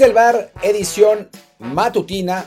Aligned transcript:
Desde 0.00 0.08
el 0.08 0.14
bar, 0.14 0.50
edición 0.62 1.28
matutina 1.58 2.46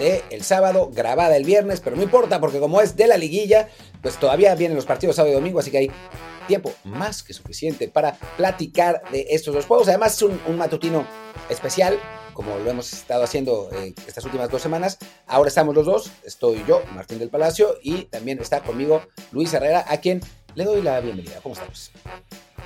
de 0.00 0.24
el 0.30 0.42
sábado, 0.42 0.90
grabada 0.92 1.36
el 1.36 1.44
viernes, 1.44 1.78
pero 1.78 1.94
no 1.94 2.02
importa 2.02 2.40
porque 2.40 2.58
como 2.58 2.80
es 2.80 2.96
de 2.96 3.06
la 3.06 3.16
liguilla, 3.16 3.68
pues 4.02 4.16
todavía 4.16 4.52
vienen 4.56 4.74
los 4.74 4.84
partidos 4.84 5.14
sábado 5.14 5.30
y 5.30 5.36
domingo, 5.36 5.60
así 5.60 5.70
que 5.70 5.78
hay 5.78 5.90
tiempo 6.48 6.72
más 6.82 7.22
que 7.22 7.32
suficiente 7.34 7.86
para 7.86 8.14
platicar 8.36 9.00
de 9.12 9.28
estos 9.30 9.54
dos 9.54 9.66
juegos. 9.66 9.86
Además 9.86 10.16
es 10.16 10.22
un, 10.22 10.40
matutino 10.56 11.06
especial, 11.48 12.00
como 12.34 12.58
lo 12.58 12.68
hemos 12.68 12.92
estado 12.92 13.22
haciendo 13.22 13.70
eh, 13.74 13.94
estas 14.08 14.24
últimas 14.24 14.50
dos 14.50 14.60
semanas. 14.60 14.98
Ahora 15.28 15.46
estamos 15.46 15.76
los 15.76 15.86
dos, 15.86 16.10
estoy 16.24 16.64
yo, 16.66 16.82
Martín 16.96 17.20
del 17.20 17.30
Palacio, 17.30 17.76
y 17.80 18.06
también 18.06 18.40
está 18.40 18.58
conmigo 18.58 19.02
Luis 19.30 19.54
Herrera, 19.54 19.84
a 19.86 19.98
quien 19.98 20.20
le 20.56 20.64
doy 20.64 20.82
la 20.82 20.98
bienvenida. 20.98 21.38
¿Cómo 21.44 21.52
estamos? 21.52 21.92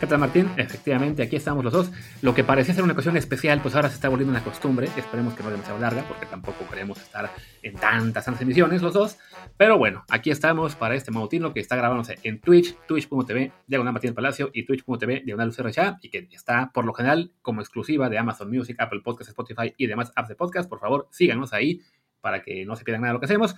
¿Qué 0.03 0.09
tal 0.09 0.19
Martín? 0.19 0.51
Efectivamente, 0.57 1.23
aquí 1.23 1.37
estamos 1.37 1.63
los 1.63 1.73
dos. 1.73 1.93
Lo 2.23 2.35
que 2.35 2.43
parecía 2.43 2.75
ser 2.75 2.83
una 2.83 2.93
ocasión 2.93 3.17
especial, 3.17 3.63
pues 3.63 3.77
ahora 3.77 3.89
se 3.89 3.95
está 3.95 4.09
volviendo 4.09 4.33
una 4.33 4.43
costumbre. 4.43 4.89
Esperemos 4.97 5.35
que 5.35 5.45
no 5.45 5.51
demasiado 5.53 5.79
larga, 5.79 6.03
porque 6.09 6.27
tampoco 6.27 6.67
queremos 6.69 7.01
estar 7.01 7.31
en 7.63 7.77
tantas, 7.77 8.25
tantas 8.25 8.83
los 8.83 8.93
dos. 8.95 9.17
Pero 9.57 9.79
bueno, 9.79 10.05
aquí 10.11 10.33
estamos 10.33 10.75
para 10.75 10.97
este 10.97 11.13
mautino 11.13 11.55
que 11.55 11.61
está 11.61 11.77
grabándose 11.77 12.19
en 12.25 12.41
Twitch, 12.41 12.77
twitch.tv, 12.89 13.53
diagonal 13.69 13.93
Martín 13.93 14.13
Palacio 14.13 14.51
y 14.53 14.65
twitch.tv, 14.65 15.23
diagonal 15.25 15.47
Lucero 15.47 15.71
y 16.03 16.09
que 16.09 16.29
está 16.33 16.73
por 16.75 16.85
lo 16.85 16.95
general 16.95 17.31
como 17.41 17.61
exclusiva 17.61 18.09
de 18.09 18.19
Amazon 18.19 18.51
Music, 18.51 18.75
Apple 18.81 19.03
Podcasts, 19.05 19.29
Spotify 19.29 19.73
y 19.77 19.87
demás 19.87 20.11
apps 20.17 20.31
de 20.31 20.35
podcast. 20.35 20.69
Por 20.69 20.81
favor, 20.81 21.07
síganos 21.13 21.53
ahí 21.53 21.81
para 22.21 22.43
que 22.43 22.67
no 22.67 22.75
se 22.75 22.83
pierdan 22.83 23.03
nada 23.03 23.13
de 23.13 23.15
lo 23.15 23.21
que 23.21 23.27
hacemos. 23.27 23.55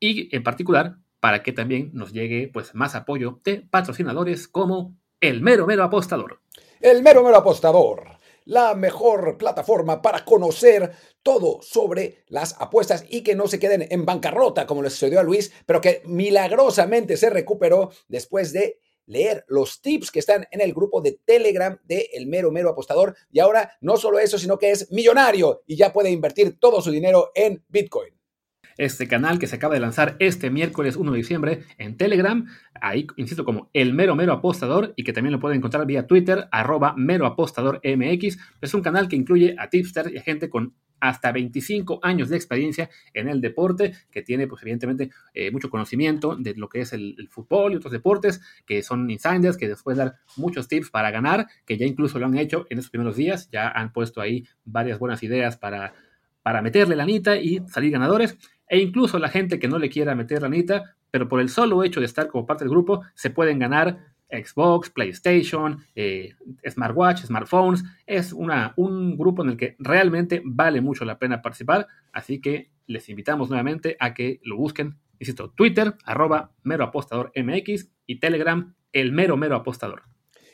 Y 0.00 0.34
en 0.34 0.42
particular, 0.42 0.96
para 1.20 1.42
que 1.42 1.52
también 1.52 1.90
nos 1.92 2.14
llegue 2.14 2.48
pues 2.50 2.74
más 2.74 2.94
apoyo 2.94 3.42
de 3.44 3.60
patrocinadores 3.70 4.48
como 4.48 4.96
el 5.28 5.40
mero 5.40 5.66
mero 5.66 5.84
apostador. 5.84 6.40
El 6.80 7.02
mero 7.02 7.22
mero 7.22 7.36
apostador. 7.36 8.04
La 8.44 8.74
mejor 8.74 9.38
plataforma 9.38 10.02
para 10.02 10.22
conocer 10.22 10.92
todo 11.22 11.60
sobre 11.62 12.24
las 12.28 12.60
apuestas 12.60 13.06
y 13.08 13.22
que 13.22 13.34
no 13.34 13.48
se 13.48 13.58
queden 13.58 13.86
en 13.90 14.04
bancarrota 14.04 14.66
como 14.66 14.82
le 14.82 14.90
sucedió 14.90 15.20
a 15.20 15.22
Luis, 15.22 15.50
pero 15.64 15.80
que 15.80 16.02
milagrosamente 16.04 17.16
se 17.16 17.30
recuperó 17.30 17.90
después 18.08 18.52
de 18.52 18.80
leer 19.06 19.46
los 19.48 19.80
tips 19.80 20.10
que 20.10 20.18
están 20.18 20.46
en 20.50 20.60
el 20.60 20.74
grupo 20.74 21.00
de 21.00 21.18
Telegram 21.24 21.78
de 21.84 22.10
El 22.12 22.26
Mero 22.26 22.50
Mero 22.50 22.68
Apostador. 22.68 23.16
Y 23.32 23.40
ahora 23.40 23.72
no 23.80 23.96
solo 23.96 24.18
eso, 24.18 24.38
sino 24.38 24.58
que 24.58 24.72
es 24.72 24.92
millonario 24.92 25.62
y 25.66 25.76
ya 25.76 25.90
puede 25.90 26.10
invertir 26.10 26.58
todo 26.60 26.82
su 26.82 26.90
dinero 26.90 27.30
en 27.34 27.64
Bitcoin 27.68 28.14
este 28.76 29.08
canal 29.08 29.38
que 29.38 29.46
se 29.46 29.56
acaba 29.56 29.74
de 29.74 29.80
lanzar 29.80 30.16
este 30.18 30.50
miércoles 30.50 30.96
1 30.96 31.12
de 31.12 31.16
diciembre 31.16 31.62
en 31.78 31.96
Telegram, 31.96 32.46
ahí 32.80 33.06
insisto 33.16 33.44
como 33.44 33.70
el 33.72 33.94
mero 33.94 34.16
mero 34.16 34.32
apostador 34.32 34.92
y 34.96 35.04
que 35.04 35.12
también 35.12 35.32
lo 35.32 35.40
pueden 35.40 35.58
encontrar 35.58 35.86
vía 35.86 36.06
Twitter, 36.06 36.48
arroba 36.50 36.94
mero 36.96 37.26
apostador 37.26 37.80
MX. 37.84 38.38
Es 38.60 38.74
un 38.74 38.82
canal 38.82 39.08
que 39.08 39.16
incluye 39.16 39.56
a 39.58 39.68
tipsters 39.70 40.12
y 40.12 40.18
a 40.18 40.22
gente 40.22 40.48
con 40.50 40.74
hasta 41.00 41.32
25 41.32 42.00
años 42.02 42.30
de 42.30 42.36
experiencia 42.36 42.88
en 43.12 43.28
el 43.28 43.40
deporte, 43.40 43.92
que 44.10 44.22
tiene 44.22 44.46
pues 44.46 44.62
evidentemente 44.62 45.10
eh, 45.34 45.50
mucho 45.50 45.68
conocimiento 45.68 46.34
de 46.36 46.54
lo 46.54 46.68
que 46.68 46.80
es 46.80 46.94
el, 46.94 47.28
fútbol 47.30 47.72
y 47.72 47.76
otros 47.76 47.92
deportes, 47.92 48.40
que 48.64 48.82
son 48.82 49.10
insiders, 49.10 49.56
que 49.56 49.68
después 49.68 49.98
dar 49.98 50.14
muchos 50.36 50.66
tips 50.66 50.90
para 50.90 51.10
ganar, 51.10 51.46
que 51.66 51.76
ya 51.76 51.84
incluso 51.84 52.18
lo 52.18 52.26
han 52.26 52.38
hecho 52.38 52.66
en 52.70 52.78
estos 52.78 52.90
primeros 52.90 53.16
días, 53.16 53.50
ya 53.50 53.68
han 53.68 53.92
puesto 53.92 54.20
ahí 54.20 54.46
varias 54.64 54.98
buenas 54.98 55.22
ideas 55.22 55.58
para, 55.58 55.92
para 56.44 56.60
meterle 56.60 56.94
la 56.94 57.04
anita 57.04 57.36
y 57.36 57.62
salir 57.66 57.90
ganadores 57.90 58.36
e 58.68 58.78
incluso 58.78 59.18
la 59.18 59.30
gente 59.30 59.58
que 59.58 59.66
no 59.66 59.78
le 59.78 59.88
quiera 59.88 60.14
meter 60.14 60.42
la 60.42 60.48
anita, 60.48 60.94
pero 61.10 61.26
por 61.26 61.40
el 61.40 61.48
solo 61.48 61.82
hecho 61.82 62.00
de 62.00 62.06
estar 62.06 62.28
como 62.28 62.46
parte 62.46 62.64
del 62.64 62.70
grupo, 62.70 63.02
se 63.14 63.30
pueden 63.30 63.58
ganar 63.58 64.14
Xbox, 64.30 64.90
PlayStation, 64.90 65.82
eh, 65.94 66.34
smartwatch, 66.68 67.24
smartphones. 67.24 67.82
Es 68.06 68.32
una, 68.32 68.74
un 68.76 69.16
grupo 69.16 69.42
en 69.42 69.50
el 69.50 69.56
que 69.56 69.76
realmente 69.78 70.42
vale 70.44 70.82
mucho 70.82 71.06
la 71.06 71.18
pena 71.18 71.40
participar, 71.40 71.86
así 72.12 72.40
que 72.42 72.70
les 72.86 73.08
invitamos 73.08 73.48
nuevamente 73.48 73.96
a 73.98 74.12
que 74.12 74.40
lo 74.44 74.56
busquen. 74.56 74.98
Insisto, 75.18 75.50
Twitter, 75.50 75.94
arroba 76.04 76.52
mero 76.62 76.84
apostador 76.84 77.32
MX 77.34 77.88
y 78.06 78.20
Telegram, 78.20 78.74
el 78.92 79.12
mero 79.12 79.38
mero 79.38 79.56
apostador. 79.56 80.02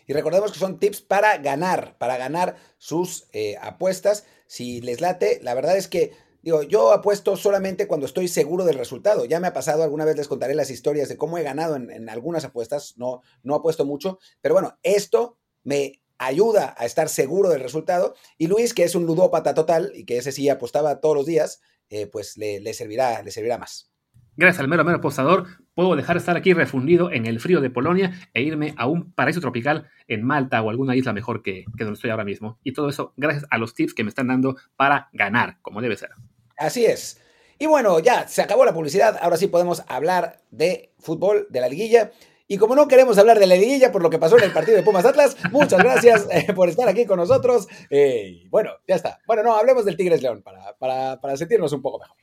Y 0.06 0.12
recordemos 0.12 0.52
que 0.52 0.58
son 0.58 0.78
tips 0.78 1.02
para 1.02 1.38
ganar, 1.38 1.96
para 1.98 2.16
ganar 2.16 2.56
sus 2.78 3.28
eh, 3.32 3.56
apuestas. 3.62 4.26
Si 4.50 4.80
les 4.80 5.00
late, 5.00 5.38
la 5.44 5.54
verdad 5.54 5.76
es 5.76 5.86
que 5.86 6.10
Digo, 6.42 6.62
yo 6.62 6.92
apuesto 6.92 7.36
solamente 7.36 7.86
cuando 7.86 8.06
estoy 8.06 8.26
seguro 8.26 8.64
del 8.64 8.78
resultado. 8.78 9.26
Ya 9.26 9.40
me 9.40 9.46
ha 9.46 9.52
pasado, 9.52 9.82
alguna 9.82 10.06
vez 10.06 10.16
les 10.16 10.26
contaré 10.26 10.54
las 10.54 10.70
historias 10.70 11.08
de 11.08 11.18
cómo 11.18 11.36
he 11.36 11.42
ganado 11.42 11.76
en, 11.76 12.08
algunas 12.08 12.44
apuestas. 12.44 12.94
No, 12.96 13.20
no 13.42 13.54
apuesto 13.54 13.84
mucho, 13.84 14.18
pero 14.40 14.54
bueno, 14.54 14.78
esto 14.82 15.36
me 15.62 16.00
ayuda 16.16 16.74
a 16.78 16.86
estar 16.86 17.10
seguro 17.10 17.50
del 17.50 17.60
resultado. 17.60 18.14
Y 18.38 18.46
Luis, 18.46 18.72
que 18.72 18.84
es 18.84 18.94
un 18.94 19.04
ludópata 19.04 19.52
total 19.52 19.92
y 19.94 20.04
que 20.04 20.16
ese 20.16 20.32
sí 20.32 20.48
apostaba 20.48 21.00
todos 21.00 21.14
los 21.14 21.26
días, 21.26 21.60
eh, 21.90 22.06
pues 22.06 22.38
le, 22.38 22.58
le, 22.60 22.72
servirá, 22.72 23.22
le 23.22 23.30
servirá 23.30 23.58
más. 23.58 23.89
Gracias 24.40 24.60
al 24.60 24.68
mero 24.68 24.86
mero 24.86 24.96
apostador, 24.96 25.44
puedo 25.74 25.94
dejar 25.96 26.16
de 26.16 26.20
estar 26.20 26.34
aquí 26.34 26.54
refundido 26.54 27.12
en 27.12 27.26
el 27.26 27.40
frío 27.40 27.60
de 27.60 27.68
Polonia 27.68 28.26
e 28.32 28.40
irme 28.40 28.72
a 28.78 28.86
un 28.86 29.12
paraíso 29.12 29.38
tropical 29.38 29.90
en 30.08 30.24
Malta 30.24 30.62
o 30.62 30.70
alguna 30.70 30.96
isla 30.96 31.12
mejor 31.12 31.42
que, 31.42 31.66
que 31.76 31.84
donde 31.84 31.96
estoy 31.96 32.08
ahora 32.08 32.24
mismo. 32.24 32.58
Y 32.64 32.72
todo 32.72 32.88
eso 32.88 33.12
gracias 33.18 33.44
a 33.50 33.58
los 33.58 33.74
tips 33.74 33.92
que 33.92 34.02
me 34.02 34.08
están 34.08 34.28
dando 34.28 34.56
para 34.76 35.10
ganar, 35.12 35.58
como 35.60 35.82
debe 35.82 35.94
ser. 35.98 36.12
Así 36.56 36.86
es. 36.86 37.20
Y 37.58 37.66
bueno, 37.66 37.98
ya 38.00 38.28
se 38.28 38.40
acabó 38.40 38.64
la 38.64 38.72
publicidad. 38.72 39.18
Ahora 39.20 39.36
sí 39.36 39.46
podemos 39.46 39.82
hablar 39.88 40.40
de 40.50 40.94
fútbol, 40.98 41.46
de 41.50 41.60
la 41.60 41.68
liguilla. 41.68 42.10
Y 42.48 42.56
como 42.56 42.74
no 42.74 42.88
queremos 42.88 43.18
hablar 43.18 43.38
de 43.38 43.46
la 43.46 43.56
liguilla 43.56 43.92
por 43.92 44.02
lo 44.02 44.08
que 44.08 44.18
pasó 44.18 44.38
en 44.38 44.44
el 44.44 44.52
partido 44.52 44.78
de 44.78 44.82
Pumas 44.82 45.04
Atlas, 45.04 45.36
muchas 45.52 45.80
gracias 45.80 46.26
eh, 46.30 46.54
por 46.54 46.70
estar 46.70 46.88
aquí 46.88 47.04
con 47.04 47.18
nosotros. 47.18 47.68
Eh, 47.90 48.44
bueno, 48.48 48.70
ya 48.88 48.94
está. 48.94 49.18
Bueno, 49.26 49.42
no, 49.42 49.54
hablemos 49.54 49.84
del 49.84 49.98
Tigres 49.98 50.22
León 50.22 50.40
para, 50.42 50.78
para, 50.78 51.20
para 51.20 51.36
sentirnos 51.36 51.74
un 51.74 51.82
poco 51.82 51.98
mejor. 51.98 52.16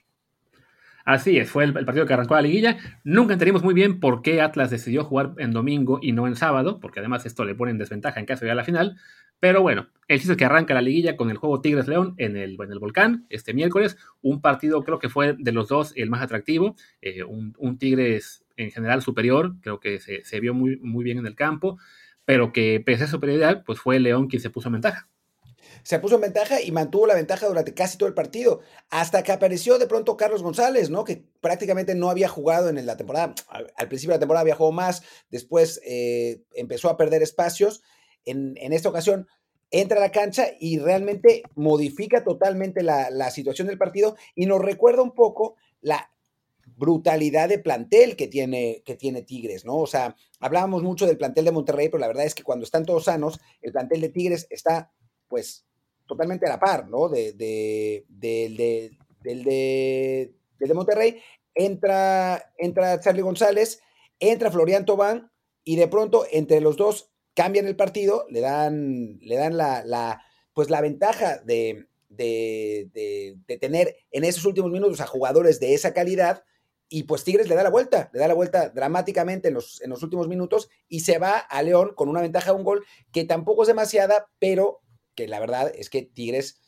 Así 1.08 1.38
es, 1.38 1.50
fue 1.50 1.64
el, 1.64 1.72
partido 1.72 2.06
que 2.06 2.14
arrancó 2.14 2.36
la 2.36 2.42
liguilla. 2.42 2.78
Nunca 3.06 3.32
entendimos 3.32 3.64
muy 3.64 3.74
bien 3.74 4.02
por 4.02 4.22
qué 4.22 4.42
Atlas 4.42 4.70
decidió 4.70 5.06
jugar 5.06 5.36
en 5.38 5.52
domingo 5.52 6.00
y 6.02 6.12
no 6.12 6.28
en 6.28 6.36
sábado, 6.36 6.82
porque 6.82 7.00
además 7.00 7.26
esto 7.26 7.46
le 7.46 7.56
pone 7.56 7.72
en 7.72 7.78
desventaja 7.78 8.20
en 8.20 8.26
caso 8.26 8.42
de 8.42 8.48
ir 8.48 8.52
a 8.52 8.56
la 8.56 8.66
final. 8.66 8.98
Pero 9.40 9.62
bueno, 9.62 9.88
el 10.10 10.18
chiste 10.18 10.34
es 10.34 10.38
que 10.38 10.44
arranca 10.44 10.74
la 10.74 10.82
liguilla 10.82 11.16
con 11.16 11.30
el 11.30 11.38
juego 11.38 11.62
Tigres 11.62 11.88
León 11.88 12.14
en 12.18 12.36
el, 12.36 12.58
en 12.62 12.72
el 12.74 12.80
Volcán 12.80 13.26
este 13.30 13.54
miércoles. 13.54 13.96
Un 14.22 14.42
partido 14.42 14.84
creo 14.84 15.00
que 15.00 15.08
fue 15.08 15.34
de 15.40 15.54
los 15.54 15.70
dos 15.70 15.94
el 15.96 16.10
más 16.10 16.22
atractivo. 16.22 16.76
Eh, 17.02 17.24
un, 17.24 17.78
Tigres 17.78 18.44
en 18.58 18.72
general 18.72 19.02
superior, 19.02 19.56
creo 19.62 19.80
que 19.80 20.02
se, 20.02 20.40
vio 20.42 20.54
muy, 20.54 20.76
muy 20.82 21.06
bien 21.06 21.20
en 21.20 21.26
el 21.26 21.36
campo, 21.36 21.78
pero 22.26 22.52
que 22.52 22.84
pese 22.86 23.06
a 23.06 23.08
su 23.08 23.12
superioridad, 23.12 23.64
pues 23.64 23.80
fue 23.80 24.02
León 24.02 24.28
quien 24.28 24.42
se 24.42 24.50
puso 24.50 24.68
en 24.68 24.74
ventaja 24.74 25.08
se 25.84 26.00
puso 26.00 26.16
en 26.16 26.22
ventaja 26.22 26.62
y 26.62 26.72
mantuvo 26.72 27.08
la 27.08 27.16
ventaja 27.16 27.48
durante 27.48 27.74
casi 27.74 27.98
todo 27.98 28.08
el 28.08 28.16
partido, 28.16 28.62
hasta 28.90 29.24
que 29.24 29.32
apareció 29.32 29.78
de 29.78 29.88
pronto 29.88 30.18
Carlos 30.18 30.44
González, 30.44 30.90
¿no? 30.90 31.04
Que 31.04 31.24
prácticamente 31.42 31.96
no 31.96 32.10
había 32.10 32.28
jugado 32.28 32.70
en 32.70 32.86
la 32.86 32.98
temporada, 32.98 33.34
al 33.50 33.88
principio 33.88 34.14
de 34.14 34.18
la 34.18 34.20
temporada 34.20 34.42
había 34.42 34.56
jugado 34.56 34.74
más, 34.74 35.04
después 35.30 35.82
eh, 35.86 36.44
empezó 36.54 36.90
a 36.90 36.98
perder 36.98 37.24
espacios, 37.24 37.82
en, 38.26 38.74
esta 38.74 38.90
ocasión 38.90 39.28
entra 39.72 39.98
a 39.98 40.02
la 40.02 40.12
cancha 40.12 40.48
y 40.60 40.80
realmente 40.80 41.44
modifica 41.56 42.24
totalmente 42.24 42.84
la, 42.84 43.10
la 43.10 43.32
situación 43.32 43.68
del 43.68 43.78
partido 43.78 44.16
y 44.36 44.46
nos 44.46 44.62
recuerda 44.62 45.02
un 45.02 45.14
poco 45.14 45.56
la 45.82 46.10
brutalidad 46.76 47.50
de 47.50 47.60
plantel 47.60 48.16
que 48.16 48.28
tiene, 48.28 48.84
que 48.86 48.96
tiene 48.96 49.24
Tigres, 49.24 49.66
¿no? 49.66 49.78
O 49.78 49.88
sea, 49.88 50.16
hablábamos 50.40 50.84
mucho 50.84 51.06
del 51.06 51.18
plantel 51.18 51.46
de 51.46 51.52
Monterrey, 51.52 51.90
pero 51.90 52.00
la 52.00 52.08
verdad 52.08 52.26
es 52.26 52.36
que 52.36 52.44
cuando 52.44 52.66
están 52.66 52.86
todos 52.86 53.06
sanos, 53.06 53.40
el 53.62 53.72
plantel 53.72 54.02
de 54.02 54.10
Tigres 54.10 54.48
está, 54.50 54.92
pues, 55.28 55.67
totalmente 56.08 56.46
a 56.46 56.50
la 56.50 56.60
par, 56.60 56.88
¿no? 56.88 57.10
De, 57.10 57.34
de, 57.34 58.06
de, 58.10 58.92
de, 59.22 60.34
de 60.60 60.74
Monterrey. 60.74 61.22
Entra, 61.54 62.54
entra 62.58 63.00
Charlie 63.00 63.22
González, 63.22 63.82
entra 64.20 64.52
Florian 64.52 64.86
Tobán 64.86 65.32
y 65.64 65.76
de 65.76 65.88
pronto 65.88 66.26
entre 66.32 66.62
los 66.62 66.78
dos 66.78 67.12
cambian 67.34 67.68
el 67.68 67.76
partido, 67.76 68.26
le 68.30 68.42
dan, 68.42 69.20
le 69.22 69.36
dan 69.36 69.58
la, 69.58 69.84
la 69.86 70.22
pues 70.54 70.72
la 70.72 70.82
ventaja 70.82 71.38
de, 71.38 71.88
de, 72.10 72.90
de, 73.48 73.58
tener 73.58 73.96
en 74.12 74.24
esos 74.24 74.46
últimos 74.46 74.72
minutos 74.72 75.02
a 75.02 75.08
jugadores 75.08 75.60
de 75.60 75.76
esa 75.76 75.94
calidad 75.94 76.44
y 76.90 77.04
pues 77.04 77.24
Tigres 77.24 77.50
le 77.50 77.56
da 77.56 77.64
la 77.64 77.70
vuelta, 77.70 78.10
le 78.14 78.20
da 78.20 78.28
la 78.28 78.34
vuelta 78.34 78.70
dramáticamente 78.70 79.50
en 79.50 79.54
los, 79.54 79.82
en 79.82 79.90
los 79.90 80.02
últimos 80.04 80.28
minutos 80.28 80.70
y 80.88 81.02
se 81.02 81.20
va 81.20 81.38
a 81.38 81.62
León 81.62 81.92
con 81.96 82.10
una 82.10 82.22
ventaja 82.22 82.52
de 82.52 82.58
un 82.58 82.64
gol 82.64 82.86
que 83.12 83.26
tampoco 83.26 83.64
es 83.64 83.68
demasiada, 83.68 84.30
pero 84.40 84.82
que 85.18 85.28
la 85.28 85.40
verdad 85.40 85.74
es 85.76 85.90
que 85.90 86.04
Tigres 86.04 86.62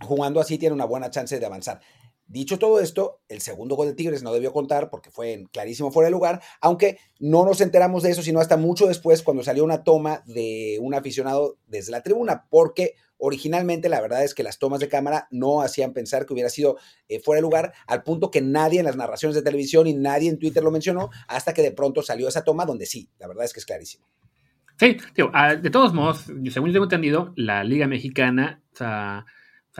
jugando 0.00 0.40
así 0.40 0.58
tiene 0.58 0.74
una 0.74 0.86
buena 0.86 1.10
chance 1.10 1.38
de 1.38 1.46
avanzar. 1.46 1.80
Dicho 2.26 2.58
todo 2.58 2.80
esto, 2.80 3.20
el 3.28 3.42
segundo 3.42 3.76
gol 3.76 3.88
de 3.88 3.92
Tigres 3.92 4.22
no 4.22 4.32
debió 4.32 4.50
contar 4.50 4.88
porque 4.88 5.10
fue 5.10 5.44
clarísimo 5.52 5.92
fuera 5.92 6.06
de 6.06 6.12
lugar, 6.12 6.40
aunque 6.62 6.98
no 7.20 7.44
nos 7.44 7.60
enteramos 7.60 8.02
de 8.02 8.10
eso 8.10 8.22
sino 8.22 8.40
hasta 8.40 8.56
mucho 8.56 8.86
después 8.86 9.22
cuando 9.22 9.44
salió 9.44 9.62
una 9.62 9.84
toma 9.84 10.22
de 10.24 10.78
un 10.80 10.94
aficionado 10.94 11.58
desde 11.66 11.92
la 11.92 12.02
tribuna, 12.02 12.46
porque 12.48 12.94
originalmente 13.18 13.90
la 13.90 14.00
verdad 14.00 14.24
es 14.24 14.34
que 14.34 14.42
las 14.42 14.58
tomas 14.58 14.80
de 14.80 14.88
cámara 14.88 15.28
no 15.30 15.60
hacían 15.60 15.92
pensar 15.92 16.24
que 16.24 16.32
hubiera 16.32 16.48
sido 16.48 16.78
eh, 17.08 17.20
fuera 17.20 17.38
de 17.38 17.42
lugar, 17.42 17.74
al 17.86 18.02
punto 18.02 18.30
que 18.30 18.40
nadie 18.40 18.78
en 18.78 18.86
las 18.86 18.96
narraciones 18.96 19.34
de 19.34 19.42
televisión 19.42 19.86
y 19.86 19.92
nadie 19.92 20.30
en 20.30 20.38
Twitter 20.38 20.62
lo 20.62 20.70
mencionó, 20.70 21.10
hasta 21.28 21.52
que 21.52 21.60
de 21.60 21.72
pronto 21.72 22.02
salió 22.02 22.26
esa 22.28 22.42
toma 22.42 22.64
donde 22.64 22.86
sí, 22.86 23.10
la 23.18 23.28
verdad 23.28 23.44
es 23.44 23.52
que 23.52 23.60
es 23.60 23.66
clarísimo. 23.66 24.06
Sí, 24.78 24.96
ah, 25.32 25.54
de 25.54 25.70
todos 25.70 25.94
modos, 25.94 26.18
según 26.50 26.68
yo 26.68 26.72
tengo 26.72 26.84
entendido, 26.84 27.32
la 27.36 27.62
Liga 27.62 27.86
Mexicana, 27.86 28.60
sea, 28.72 29.24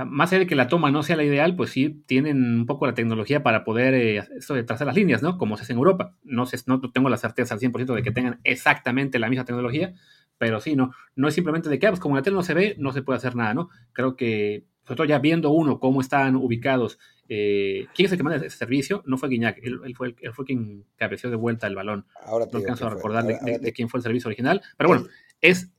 más 0.07 0.33
allá 0.33 0.41
de 0.41 0.47
que 0.47 0.55
la 0.57 0.69
toma 0.69 0.91
no 0.91 1.03
sea 1.03 1.17
la 1.17 1.25
ideal, 1.25 1.57
pues 1.57 1.71
sí 1.71 2.03
tienen 2.07 2.59
un 2.61 2.67
poco 2.67 2.87
la 2.87 2.95
tecnología 2.95 3.43
para 3.43 3.65
poder 3.65 3.95
eh, 3.95 4.19
esto 4.37 4.55
de 4.55 4.65
trazar 4.65 4.87
las 4.87 4.97
líneas, 4.97 5.23
¿no? 5.23 5.39
Como 5.39 5.57
se 5.57 5.63
hace 5.63 5.73
en 5.73 5.79
Europa. 5.79 6.17
No, 6.25 6.47
sé, 6.47 6.59
no 6.67 6.81
tengo 6.81 7.09
la 7.09 7.17
certeza 7.17 7.55
al 7.55 7.61
100% 7.61 7.95
de 7.95 8.03
que 8.03 8.11
tengan 8.13 8.41
exactamente 8.45 9.19
la 9.19 9.29
misma 9.29 9.45
tecnología, 9.45 9.95
pero 10.39 10.61
sí, 10.61 10.77
no, 10.77 10.93
no 11.17 11.29
es 11.29 11.35
simplemente 11.35 11.69
de 11.69 11.79
que, 11.79 11.87
ah, 11.87 11.91
pues 11.91 12.01
como 12.01 12.17
la 12.17 12.23
tele 12.23 12.37
no 12.37 12.43
se 12.43 12.55
ve, 12.55 12.77
no 12.79 12.93
se 12.93 13.03
puede 13.03 13.19
hacer 13.19 13.37
nada, 13.37 13.55
¿no? 13.55 13.69
Creo 13.93 14.17
que, 14.17 14.65
sobre 14.85 14.97
todo 14.97 15.07
ya 15.07 15.19
viendo 15.19 15.51
uno 15.51 15.79
cómo 15.81 16.01
están 16.01 16.37
ubicados, 16.37 16.99
eh, 17.29 17.87
¿quién 17.95 18.07
es 18.07 18.13
el 18.13 18.19
que 18.19 18.25
manda 18.25 18.45
ese 18.45 18.57
servicio? 18.57 19.03
No 19.07 19.17
fue 19.17 19.29
Guiñac, 19.29 19.59
él, 19.63 19.95
fue, 19.97 20.15
él 20.21 20.33
fue 20.33 20.45
quien 20.45 20.85
cabeceó 20.97 21.31
de 21.31 21.37
vuelta 21.37 21.67
el 21.67 21.75
balón. 21.75 22.07
Ahora 22.25 22.47
no 22.51 22.59
alcanzo 22.59 22.87
a 22.87 22.91
recordar 22.91 23.25
de, 23.25 23.73
quién 23.73 23.89
fue 23.89 23.99
el 23.99 24.05
servicio 24.05 24.29
original, 24.29 24.63
pero 24.77 24.89
bueno, 24.89 25.07
es... 25.41 25.71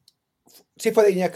Sí, 0.77 0.91
fue 0.91 1.03
de 1.05 1.11
Guiñac. 1.11 1.33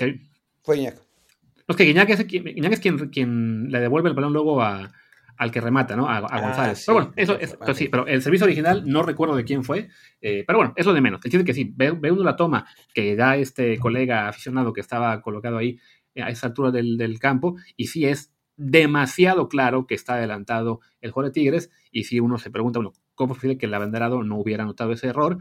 Fue 0.63 0.75
Guiñac. 0.75 0.95
No, 0.95 1.73
es 1.73 1.75
que 1.75 1.85
Guiñac 1.85 2.09
es, 2.09 2.19
es 2.19 2.79
quien, 2.79 3.09
quien 3.09 3.71
le 3.71 3.79
devuelve 3.79 4.09
el 4.09 4.15
balón 4.15 4.33
luego 4.33 4.61
a, 4.61 4.91
al 5.39 5.51
que 5.51 5.61
remata, 5.61 5.95
¿no? 5.95 6.07
A, 6.07 6.17
ah, 6.17 6.41
González. 6.41 6.83
pero 6.85 6.97
bueno, 6.97 7.13
eso 7.15 7.39
es, 7.39 7.57
sí, 7.73 7.87
pero 7.87 8.05
el 8.05 8.21
servicio 8.21 8.45
original 8.45 8.83
no 8.85 9.03
recuerdo 9.03 9.37
de 9.37 9.45
quién 9.45 9.63
fue, 9.63 9.87
eh, 10.21 10.43
pero 10.45 10.59
bueno, 10.59 10.73
es 10.75 10.85
lo 10.85 10.93
de 10.93 10.99
menos. 10.99 11.21
Decir, 11.21 11.45
que 11.45 11.53
sí, 11.53 11.73
ve, 11.75 11.91
uno 11.91 12.23
la 12.23 12.35
toma 12.35 12.67
que 12.93 13.15
da 13.15 13.37
este 13.37 13.79
colega 13.79 14.27
aficionado 14.27 14.73
que 14.73 14.81
estaba 14.81 15.21
colocado 15.21 15.57
ahí 15.57 15.79
eh, 16.13 16.23
a 16.23 16.29
esa 16.29 16.47
altura 16.47 16.71
del, 16.71 17.19
campo, 17.19 17.55
y 17.77 17.87
sí 17.87 18.05
es 18.05 18.33
demasiado 18.59 19.49
claro 19.49 19.87
que 19.87 19.95
está 19.95 20.15
adelantado 20.15 20.81
el 21.01 21.11
juego 21.11 21.29
de 21.29 21.33
Tigres, 21.33 21.71
y 21.91 22.03
si 22.03 22.19
uno 22.19 22.37
se 22.37 22.51
pregunta, 22.51 22.79
bueno, 22.79 22.93
¿cómo 23.15 23.33
es 23.33 23.37
posible 23.37 23.57
que 23.57 23.65
el 23.65 23.73
abanderado 23.73 24.21
no 24.23 24.37
hubiera 24.37 24.65
notado 24.65 24.91
ese 24.91 25.07
error? 25.07 25.39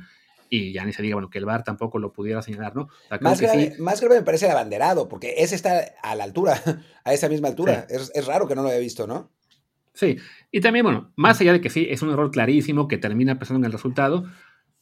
y 0.51 0.73
ya 0.73 0.83
ni 0.87 0.95
se 0.95 1.03
diga, 1.03 1.15
bueno, 1.15 1.29
que 1.29 1.37
el 1.37 1.45
VAR 1.45 1.63
tampoco 1.63 1.99
lo 1.99 2.11
pudiera 2.11 2.41
señalar, 2.41 2.75
¿no? 2.75 2.89
más, 3.21 3.39
grave, 3.39 3.75
más, 3.79 4.01
grave, 4.01 4.21
me 4.21 4.23
parece 4.23 4.47
el 4.47 4.53
abanderado, 4.53 5.07
porque 5.07 5.35
ese 5.37 5.55
está 5.55 5.93
a 6.03 6.15
la 6.15 6.25
altura, 6.25 6.59
a 7.05 7.13
esa 7.13 7.29
misma 7.29 7.49
altura. 7.49 7.87
Es, 7.91 8.11
es, 8.15 8.27
raro 8.27 8.49
que 8.49 8.55
no 8.55 8.63
lo 8.63 8.71
haya 8.71 8.79
visto, 8.79 9.07
¿no? 9.07 9.31
Sí, 9.93 10.17
y 10.51 10.61
también, 10.61 10.85
bueno, 10.85 11.13
más 11.17 11.41
allá 11.41 11.53
de 11.53 11.61
que 11.61 11.71
sí, 11.71 11.87
es 11.91 12.01
un 12.01 12.11
error 12.11 12.31
clarísimo 12.31 12.89
que 12.89 12.99
termina 12.99 13.39
pensando 13.39 13.59
en 13.59 13.67
el 13.67 13.73
resultado, 13.73 14.25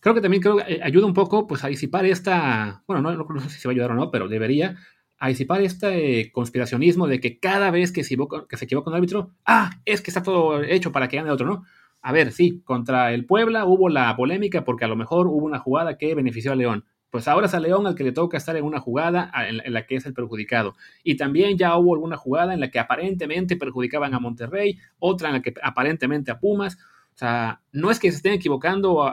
creo 0.00 0.14
que 0.14 0.20
también 0.20 0.42
creo 0.42 0.56
que 0.58 0.74
eh, 0.74 0.80
ayuda 0.82 1.06
un 1.06 1.14
poco 1.14 1.46
pues, 1.46 1.64
a 1.64 1.68
disipar 1.68 2.04
esta, 2.06 2.84
bueno, 2.86 3.02
no, 3.02 3.24
no, 3.24 3.40
sé 3.40 3.58
si 3.58 3.66
va 3.66 3.72
a 3.72 3.74
ayudar 3.74 3.92
o 3.92 3.94
no, 3.94 4.10
pero 4.10 4.28
debería, 4.28 4.76
a 5.18 5.28
disipar 5.28 5.62
este 5.62 6.30
conspiracionismo 6.32 7.06
de 7.06 7.20
que 7.20 7.38
cada 7.38 7.70
vez 7.70 7.92
que 7.92 8.04
se, 8.04 8.14
equivoca, 8.14 8.46
que 8.48 8.56
se 8.56 8.66
equivoca 8.66 8.90
un 8.90 8.96
árbitro, 8.96 9.30
ah, 9.44 9.70
es 9.84 10.02
que 10.02 10.10
está 10.10 10.22
todo 10.22 10.62
hecho 10.62 10.92
para 10.92 11.08
que 11.08 11.16
gane 11.16 11.30
otro, 11.30 11.46
¿no? 11.46 11.64
A 12.02 12.12
ver, 12.12 12.32
sí, 12.32 12.62
contra 12.64 13.12
el 13.12 13.24
Puebla 13.24 13.64
hubo 13.64 13.88
la 13.88 14.14
polémica 14.16 14.64
porque 14.64 14.84
a 14.84 14.88
lo 14.88 14.96
mejor 14.96 15.26
hubo 15.26 15.44
una 15.44 15.58
jugada 15.58 15.98
que 15.98 16.14
benefició 16.14 16.52
a 16.52 16.56
León, 16.56 16.84
pues 17.10 17.28
ahora 17.28 17.46
es 17.46 17.54
a 17.54 17.60
León 17.60 17.86
al 17.86 17.94
que 17.94 18.04
le 18.04 18.12
toca 18.12 18.36
estar 18.36 18.56
en 18.56 18.64
una 18.64 18.78
jugada 18.78 19.32
en, 19.48 19.72
la 19.72 19.86
que 19.86 19.96
es 19.96 20.06
el 20.06 20.12
perjudicado. 20.12 20.74
Y 21.02 21.16
también 21.16 21.56
ya 21.56 21.76
hubo 21.78 21.94
alguna 21.94 22.16
jugada 22.16 22.52
en 22.52 22.60
la 22.60 22.70
que 22.70 22.78
aparentemente 22.78 23.56
perjudicaban 23.56 24.12
a 24.12 24.20
Monterrey, 24.20 24.78
otra 24.98 25.28
en 25.28 25.36
la 25.36 25.42
que 25.42 25.54
aparentemente 25.62 26.30
a 26.30 26.38
Pumas. 26.38 26.76
O 27.14 27.18
sea, 27.18 27.62
no 27.72 27.90
es 27.90 27.98
que 27.98 28.10
se 28.10 28.18
estén 28.18 28.34
equivocando 28.34 29.10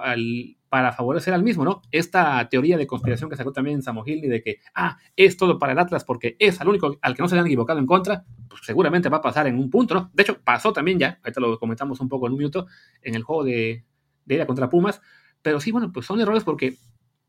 para 0.73 0.91
favorecer 0.91 1.35
al 1.35 1.43
mismo, 1.43 1.63
¿no? 1.63 1.83
Esta 1.91 2.49
teoría 2.49 2.77
de 2.77 2.87
conspiración 2.87 3.29
que 3.29 3.35
sacó 3.35 3.53
también 3.53 3.79
y 4.07 4.27
de 4.27 4.41
que, 4.41 4.59
ah, 4.73 4.97
es 5.15 5.37
todo 5.37 5.59
para 5.59 5.73
el 5.73 5.77
Atlas 5.77 6.03
porque 6.03 6.35
es 6.39 6.59
al 6.61 6.67
único 6.67 6.97
al 6.99 7.15
que 7.15 7.21
no 7.21 7.29
se 7.29 7.35
le 7.35 7.41
han 7.41 7.45
equivocado 7.45 7.77
en 7.77 7.85
contra, 7.85 8.25
pues 8.49 8.63
seguramente 8.65 9.07
va 9.07 9.17
a 9.17 9.21
pasar 9.21 9.45
en 9.45 9.59
un 9.59 9.69
punto, 9.69 9.93
¿no? 9.93 10.09
De 10.15 10.23
hecho, 10.23 10.41
pasó 10.43 10.73
también 10.73 10.97
ya, 10.97 11.19
ahorita 11.21 11.41
lo 11.41 11.59
comentamos 11.59 11.99
un 11.99 12.09
poco 12.09 12.25
en 12.25 12.31
un 12.31 12.39
minuto, 12.39 12.65
en 13.03 13.13
el 13.13 13.21
juego 13.21 13.43
de, 13.43 13.85
de 14.25 14.33
ida 14.33 14.47
contra 14.47 14.67
Pumas, 14.67 14.99
pero 15.43 15.59
sí, 15.59 15.71
bueno, 15.71 15.91
pues 15.93 16.07
son 16.07 16.19
errores 16.19 16.43
porque 16.43 16.75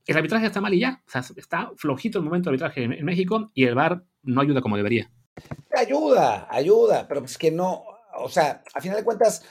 el 0.06 0.16
arbitraje 0.16 0.46
está 0.46 0.62
mal 0.62 0.72
y 0.72 0.80
ya. 0.80 1.02
O 1.06 1.10
sea, 1.10 1.20
está 1.36 1.70
flojito 1.76 2.16
el 2.16 2.24
momento 2.24 2.48
de 2.48 2.54
arbitraje 2.54 2.84
en, 2.84 3.04
México 3.04 3.50
y 3.52 3.64
el 3.64 3.74
VAR 3.74 4.04
no 4.22 4.40
ayuda 4.40 4.62
como 4.62 4.78
debería. 4.78 5.10
Ayuda, 5.76 6.48
ayuda, 6.50 7.06
pero 7.06 7.22
es 7.22 7.36
que 7.36 7.50
no, 7.50 7.84
o 8.16 8.28
sea, 8.30 8.62
a 8.74 8.80
final 8.80 8.96
de 8.96 9.04
cuentas, 9.04 9.44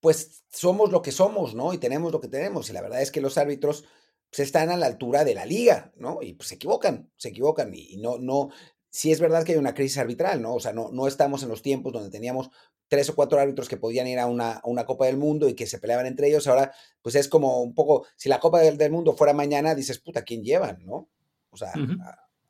pues 0.00 0.44
somos 0.50 0.90
lo 0.92 1.02
que 1.02 1.12
somos, 1.12 1.54
¿no? 1.54 1.72
Y 1.72 1.78
tenemos 1.78 2.12
lo 2.12 2.20
que 2.20 2.28
tenemos. 2.28 2.70
Y 2.70 2.72
la 2.72 2.82
verdad 2.82 3.02
es 3.02 3.10
que 3.10 3.20
los 3.20 3.38
árbitros 3.38 3.84
pues, 4.30 4.40
están 4.40 4.70
a 4.70 4.76
la 4.76 4.86
altura 4.86 5.24
de 5.24 5.34
la 5.34 5.46
liga, 5.46 5.92
¿no? 5.96 6.22
Y 6.22 6.34
pues 6.34 6.48
se 6.48 6.56
equivocan, 6.56 7.10
se 7.16 7.28
equivocan. 7.28 7.72
Y, 7.74 7.96
no, 7.98 8.18
no, 8.18 8.50
sí 8.90 9.12
es 9.12 9.20
verdad 9.20 9.44
que 9.44 9.52
hay 9.52 9.58
una 9.58 9.74
crisis 9.74 9.98
arbitral, 9.98 10.42
¿no? 10.42 10.54
O 10.54 10.60
sea, 10.60 10.72
no, 10.72 10.90
no 10.90 11.06
estamos 11.06 11.42
en 11.42 11.48
los 11.48 11.62
tiempos 11.62 11.92
donde 11.92 12.10
teníamos 12.10 12.50
tres 12.88 13.08
o 13.10 13.14
cuatro 13.14 13.40
árbitros 13.40 13.68
que 13.68 13.76
podían 13.76 14.06
ir 14.06 14.18
a 14.18 14.26
una, 14.26 14.60
una, 14.64 14.86
Copa 14.86 15.06
del 15.06 15.16
Mundo 15.16 15.48
y 15.48 15.54
que 15.54 15.66
se 15.66 15.78
peleaban 15.78 16.06
entre 16.06 16.28
ellos. 16.28 16.46
Ahora, 16.46 16.72
pues 17.02 17.14
es 17.14 17.28
como 17.28 17.62
un 17.62 17.74
poco, 17.74 18.06
si 18.16 18.28
la 18.28 18.40
Copa 18.40 18.60
del, 18.60 18.92
Mundo 18.92 19.16
fuera 19.16 19.32
mañana, 19.32 19.74
dices, 19.74 19.98
puta, 19.98 20.22
¿quién 20.22 20.42
llevan, 20.44 20.84
no? 20.84 21.08
O 21.50 21.56
sea, 21.56 21.72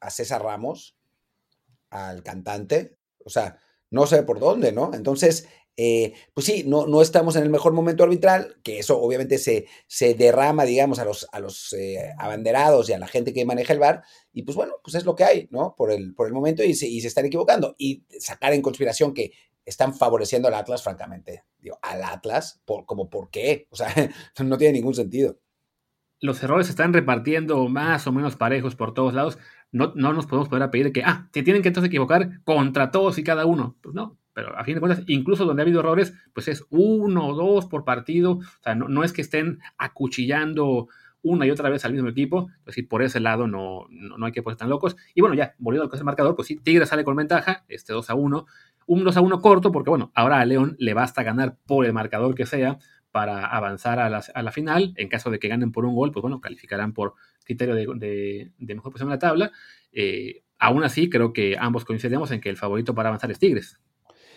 a, 0.00 0.10
César 0.10 0.42
Ramos, 0.42 0.96
al 1.90 2.22
cantante, 2.22 2.98
o 3.24 3.30
sea, 3.30 3.58
no 3.96 4.06
sé 4.06 4.22
por 4.22 4.38
dónde, 4.38 4.72
¿no? 4.72 4.92
Entonces, 4.92 5.48
eh, 5.78 6.12
pues 6.34 6.46
sí, 6.46 6.64
no, 6.66 6.86
no 6.86 7.00
estamos 7.00 7.34
en 7.36 7.42
el 7.42 7.50
mejor 7.50 7.72
momento 7.72 8.04
arbitral, 8.04 8.56
que 8.62 8.78
eso 8.78 9.00
obviamente 9.00 9.38
se, 9.38 9.66
se 9.86 10.14
derrama, 10.14 10.64
digamos, 10.64 10.98
a 10.98 11.04
los, 11.06 11.26
a 11.32 11.40
los 11.40 11.72
eh, 11.72 12.12
abanderados 12.18 12.88
y 12.88 12.92
a 12.92 12.98
la 12.98 13.08
gente 13.08 13.32
que 13.32 13.46
maneja 13.46 13.72
el 13.72 13.78
bar, 13.78 14.02
y 14.32 14.42
pues 14.42 14.54
bueno, 14.54 14.74
pues 14.84 14.94
es 14.94 15.06
lo 15.06 15.16
que 15.16 15.24
hay, 15.24 15.48
¿no? 15.50 15.74
Por 15.76 15.90
el, 15.90 16.14
por 16.14 16.26
el 16.26 16.34
momento 16.34 16.62
y 16.62 16.74
se, 16.74 16.86
y 16.86 17.00
se 17.00 17.08
están 17.08 17.24
equivocando. 17.24 17.74
Y 17.78 18.04
sacar 18.20 18.52
en 18.52 18.62
conspiración 18.62 19.14
que 19.14 19.32
están 19.64 19.94
favoreciendo 19.94 20.48
al 20.48 20.54
Atlas, 20.54 20.82
francamente. 20.82 21.44
Digo, 21.58 21.78
al 21.80 22.04
Atlas, 22.04 22.60
por, 22.66 22.84
como 22.84 23.08
por 23.08 23.30
qué? 23.30 23.66
O 23.70 23.76
sea, 23.76 23.88
no 24.44 24.58
tiene 24.58 24.74
ningún 24.74 24.94
sentido. 24.94 25.38
Los 26.20 26.42
errores 26.42 26.66
se 26.66 26.70
están 26.70 26.94
repartiendo 26.94 27.68
más 27.68 28.06
o 28.06 28.12
menos 28.12 28.36
parejos 28.36 28.74
por 28.74 28.94
todos 28.94 29.12
lados. 29.12 29.38
No, 29.72 29.92
no 29.94 30.12
nos 30.12 30.26
podemos 30.26 30.48
poder 30.48 30.70
pedir 30.70 30.92
que, 30.92 31.02
ah, 31.02 31.28
se 31.32 31.42
tienen 31.42 31.62
que 31.62 31.68
entonces 31.68 31.88
equivocar 31.88 32.42
contra 32.44 32.90
todos 32.90 33.18
y 33.18 33.24
cada 33.24 33.46
uno. 33.46 33.76
Pues 33.82 33.94
no, 33.94 34.16
pero 34.32 34.56
a 34.56 34.64
fin 34.64 34.74
de 34.74 34.80
cuentas, 34.80 35.04
incluso 35.06 35.44
donde 35.44 35.62
ha 35.62 35.64
habido 35.64 35.80
errores, 35.80 36.14
pues 36.32 36.48
es 36.48 36.64
uno 36.70 37.28
o 37.28 37.34
dos 37.34 37.66
por 37.66 37.84
partido. 37.84 38.32
O 38.32 38.62
sea, 38.62 38.74
no, 38.74 38.88
no 38.88 39.04
es 39.04 39.12
que 39.12 39.22
estén 39.22 39.58
acuchillando 39.76 40.88
una 41.22 41.46
y 41.46 41.50
otra 41.50 41.68
vez 41.68 41.84
al 41.84 41.92
mismo 41.92 42.08
equipo. 42.08 42.48
Es 42.60 42.66
decir, 42.66 42.88
por 42.88 43.02
ese 43.02 43.20
lado 43.20 43.46
no, 43.46 43.86
no, 43.90 44.24
hay 44.24 44.32
que 44.32 44.42
ponerse 44.42 44.60
tan 44.60 44.70
locos. 44.70 44.96
Y 45.14 45.20
bueno, 45.20 45.34
ya, 45.34 45.54
volviendo 45.58 45.84
al 45.84 45.90
que 45.90 45.96
es 45.96 46.00
el 46.00 46.06
marcador, 46.06 46.36
pues 46.36 46.48
sí, 46.48 46.56
Tigre 46.56 46.86
sale 46.86 47.04
con 47.04 47.16
ventaja, 47.16 47.64
este 47.68 47.92
2 47.92 48.10
a 48.10 48.14
1 48.14 48.46
un 48.86 49.04
2 49.04 49.16
a 49.16 49.20
1 49.20 49.40
corto, 49.40 49.72
porque 49.72 49.90
bueno, 49.90 50.12
ahora 50.14 50.40
a 50.40 50.44
León 50.44 50.76
le 50.78 50.94
basta 50.94 51.22
ganar 51.22 51.56
por 51.66 51.84
el 51.84 51.92
marcador 51.92 52.34
que 52.34 52.46
sea 52.46 52.78
para 53.10 53.46
avanzar 53.46 53.98
a 53.98 54.08
la, 54.08 54.52
final. 54.52 54.92
En 54.96 55.08
caso 55.08 55.30
de 55.30 55.38
que 55.38 55.48
ganen 55.48 55.72
por 55.72 55.84
un 55.86 55.94
gol, 55.94 56.12
pues 56.12 56.22
bueno, 56.22 56.40
calificarán 56.40 56.92
por 56.92 57.14
criterio 57.46 57.74
de, 57.74 58.50
mejor 58.58 58.92
posición 58.92 59.08
en 59.08 59.14
la 59.14 59.18
tabla. 59.18 59.52
Eh, 59.92 60.42
aún 60.58 60.84
así, 60.84 61.08
creo 61.08 61.32
que 61.32 61.56
ambos 61.58 61.84
coincidimos 61.84 62.30
en 62.30 62.40
que 62.40 62.50
el 62.50 62.56
favorito 62.56 62.94
para 62.94 63.08
avanzar 63.08 63.30
es 63.30 63.38
Tigres. 63.38 63.78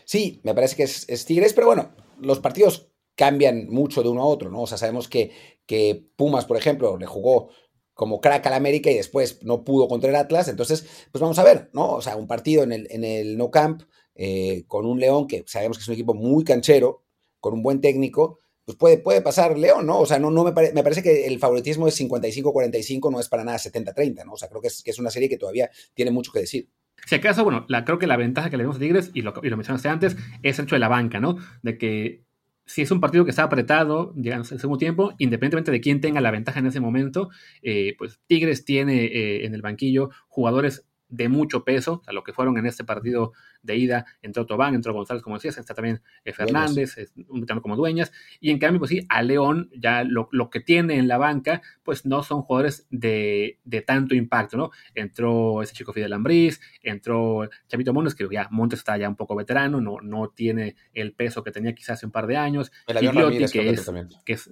Sí, 0.05 0.39
me 0.43 0.53
parece 0.53 0.75
que 0.75 0.83
es, 0.83 1.25
Tigres, 1.25 1.53
pero 1.53 1.67
bueno, 1.67 1.91
los 2.21 2.39
partidos 2.39 2.91
cambian 3.15 3.67
mucho 3.67 4.01
de 4.01 4.09
uno 4.09 4.21
a 4.21 4.25
otro, 4.25 4.49
¿no? 4.49 4.61
O 4.61 4.67
sea, 4.67 4.77
sabemos 4.77 5.09
que, 5.09 5.31
que 5.65 6.07
Pumas, 6.15 6.45
por 6.45 6.55
ejemplo, 6.55 6.97
le 6.97 7.05
jugó 7.05 7.49
como 7.93 8.21
crack 8.21 8.45
al 8.47 8.53
América 8.53 8.89
y 8.89 8.95
después 8.95 9.43
no 9.43 9.65
pudo 9.65 9.89
contra 9.89 10.09
el 10.09 10.15
Atlas. 10.15 10.47
Entonces, 10.47 11.07
pues 11.11 11.21
vamos 11.21 11.37
a 11.37 11.43
ver, 11.43 11.69
¿no? 11.73 11.91
O 11.91 12.01
sea, 12.01 12.15
un 12.15 12.27
partido 12.27 12.63
en 12.63 12.71
el, 12.71 12.87
en 12.91 13.03
el 13.03 13.37
No 13.37 13.51
Camp 13.51 13.83
eh, 14.15 14.63
con 14.67 14.85
un 14.85 14.99
León 14.99 15.27
que 15.27 15.43
sabemos 15.47 15.77
que 15.77 15.81
es 15.81 15.87
un 15.89 15.95
equipo 15.95 16.13
muy 16.13 16.43
canchero, 16.43 17.03
con 17.39 17.53
un 17.53 17.61
buen 17.61 17.81
técnico, 17.81 18.39
pues 18.69 18.77
puede, 18.77 18.97
puede 18.99 19.21
pasar 19.23 19.57
León, 19.57 19.87
¿no? 19.87 19.97
O 19.97 20.05
sea, 20.05 20.19
no, 20.19 20.29
no 20.29 20.43
me, 20.43 20.51
me 20.51 20.83
parece 20.83 21.01
que 21.01 21.25
el 21.25 21.39
favoritismo 21.39 21.87
es 21.87 21.99
55-45, 21.99 23.11
no 23.11 23.19
es 23.19 23.27
para 23.27 23.43
nada 23.43 23.57
70-30, 23.57 24.25
¿no? 24.25 24.33
O 24.33 24.37
sea, 24.37 24.47
creo 24.47 24.61
que 24.61 24.67
es, 24.67 24.83
que 24.83 24.91
es 24.91 24.99
una 24.99 25.09
serie 25.09 25.27
que 25.27 25.39
todavía 25.39 25.71
tiene 25.95 26.11
mucho 26.11 26.31
que 26.31 26.41
decir. 26.41 26.69
Si 27.07 27.15
acaso, 27.15 27.43
bueno, 27.43 27.65
la, 27.67 27.83
creo 27.83 27.97
que 27.97 28.05
la 28.05 28.15
ventaja 28.15 28.51
que 28.51 28.57
le 28.57 28.63
vemos 28.63 28.75
a 28.75 28.79
Tigres, 28.79 29.09
y 29.15 29.23
lo, 29.23 29.33
y 29.41 29.49
lo 29.49 29.57
mencionaste 29.57 29.89
antes, 29.89 30.17
es 30.43 30.59
el 30.59 30.65
hecho 30.65 30.75
de 30.75 30.79
la 30.81 30.87
banca, 30.87 31.19
¿no? 31.19 31.37
De 31.63 31.79
que 31.79 32.21
si 32.67 32.83
es 32.83 32.91
un 32.91 33.01
partido 33.01 33.25
que 33.25 33.31
está 33.31 33.41
apretado, 33.41 34.13
llegando 34.13 34.47
al 34.51 34.59
segundo 34.59 34.77
tiempo, 34.77 35.15
independientemente 35.17 35.71
de 35.71 35.81
quién 35.81 35.99
tenga 35.99 36.21
la 36.21 36.29
ventaja 36.29 36.59
en 36.59 36.67
ese 36.67 36.79
momento, 36.79 37.29
eh, 37.63 37.95
pues 37.97 38.19
Tigres 38.27 38.65
tiene 38.65 39.05
eh, 39.05 39.45
en 39.47 39.55
el 39.55 39.63
banquillo 39.63 40.11
jugadores 40.27 40.85
de 41.09 41.27
mucho 41.27 41.63
peso, 41.63 42.01
a 42.07 42.13
lo 42.13 42.23
que 42.23 42.33
fueron 42.33 42.57
en 42.57 42.65
este 42.65 42.83
partido 42.83 43.33
de 43.61 43.75
ida, 43.75 44.05
entró 44.21 44.45
Tobán, 44.45 44.75
entró 44.75 44.93
González, 44.93 45.23
como 45.23 45.35
decías, 45.35 45.57
está 45.57 45.73
también 45.73 46.01
eh, 46.23 46.33
Fernández, 46.33 46.95
un 47.27 47.45
como 47.45 47.75
Dueñas, 47.75 48.11
y 48.39 48.51
en 48.51 48.59
cambio, 48.59 48.79
pues 48.79 48.89
sí, 48.89 49.05
a 49.09 49.21
León 49.21 49.69
ya 49.75 50.03
lo, 50.03 50.29
que 50.49 50.59
tiene 50.59 50.97
en 50.97 51.07
la 51.07 51.17
banca, 51.17 51.61
pues 51.83 52.05
no 52.05 52.23
son 52.23 52.41
jugadores 52.43 52.87
de, 52.89 53.59
tanto 53.85 54.15
impacto, 54.15 54.55
¿no? 54.57 54.71
Entró 54.93 55.61
ese 55.61 55.73
chico 55.73 55.93
Fidel 55.93 56.13
Ambriz, 56.13 56.61
entró 56.81 57.49
Chavito 57.67 57.93
Montes, 57.93 58.15
que 58.15 58.27
ya 58.31 58.47
Montes 58.51 58.79
está 58.79 58.97
ya 58.97 59.09
un 59.09 59.15
poco 59.15 59.35
veterano, 59.35 59.81
no, 59.81 59.97
no 60.01 60.29
tiene 60.29 60.75
el 60.93 61.13
peso 61.13 61.43
que 61.43 61.51
tenía 61.51 61.73
quizás 61.73 61.97
hace 61.97 62.05
un 62.05 62.11
par 62.11 62.27
de 62.27 62.37
años, 62.37 62.71
Gliotti, 62.87 63.37
que, 63.51 63.69
es, 63.69 63.91
que 64.25 64.33
es, 64.33 64.51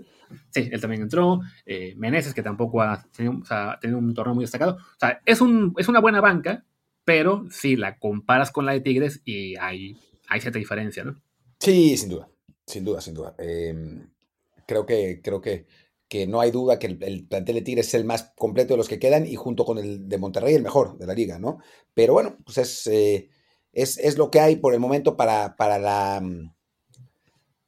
sí, 0.50 0.70
él 0.72 0.82
también 0.82 1.04
entró, 1.04 1.40
eh, 1.66 1.94
Meneses, 1.98 2.34
que 2.34 2.44
tampoco 2.44 2.82
ha 2.82 3.06
tenido, 3.16 3.98
un 3.98 4.14
torneo 4.14 4.36
muy 4.36 4.44
destacado, 4.44 4.76
o 4.76 5.00
sea, 5.00 5.22
es, 5.26 5.42
un, 5.42 5.74
es 5.78 5.88
una 5.88 6.00
buena 6.00 6.22
banca, 6.22 6.47
pero 7.08 7.46
sí 7.50 7.78
la 7.78 8.00
comparas 8.00 8.52
con 8.52 8.66
la 8.66 8.74
de 8.74 8.82
Tigres 8.82 9.22
y 9.24 9.56
hay, 9.56 9.98
hay 10.28 10.42
cierta 10.42 10.60
diferencia, 10.60 11.06
¿no? 11.06 11.16
Sí, 11.58 11.96
sin 11.96 12.10
duda, 12.10 12.30
sin 12.66 12.84
duda, 12.84 13.00
sin 13.00 13.14
duda. 13.14 13.34
Em, 13.38 14.10
creo 14.66 14.86
que, 14.86 15.22
creo 15.24 15.40
que, 15.40 15.68
que 16.10 16.28
no 16.28 16.42
hay 16.42 16.52
duda 16.52 16.80
que 16.80 16.88
el, 16.88 17.26
plantel 17.26 17.56
de 17.56 17.62
Tigres 17.62 17.88
es 17.88 17.94
el 17.94 18.04
más 18.04 18.34
completo 18.36 18.74
de 18.74 18.78
los 18.80 18.90
que 18.90 19.00
quedan 19.00 19.26
y 19.26 19.36
junto 19.38 19.64
con 19.64 19.78
el 19.78 20.10
de 20.10 20.18
Monterrey 20.18 20.54
el 20.54 20.64
mejor 20.64 20.98
de 20.98 21.08
la 21.08 21.14
liga, 21.14 21.40
¿no? 21.40 21.60
Pero 21.94 22.12
bueno, 22.12 22.36
pues 22.44 22.58
es, 22.58 22.86
eh, 22.88 23.30
es, 23.72 24.18
lo 24.18 24.30
que 24.30 24.42
hay 24.42 24.58
por 24.58 24.74
el 24.74 24.82
momento 24.82 25.16
para, 25.16 25.56
para, 25.56 25.80
la, 25.80 26.22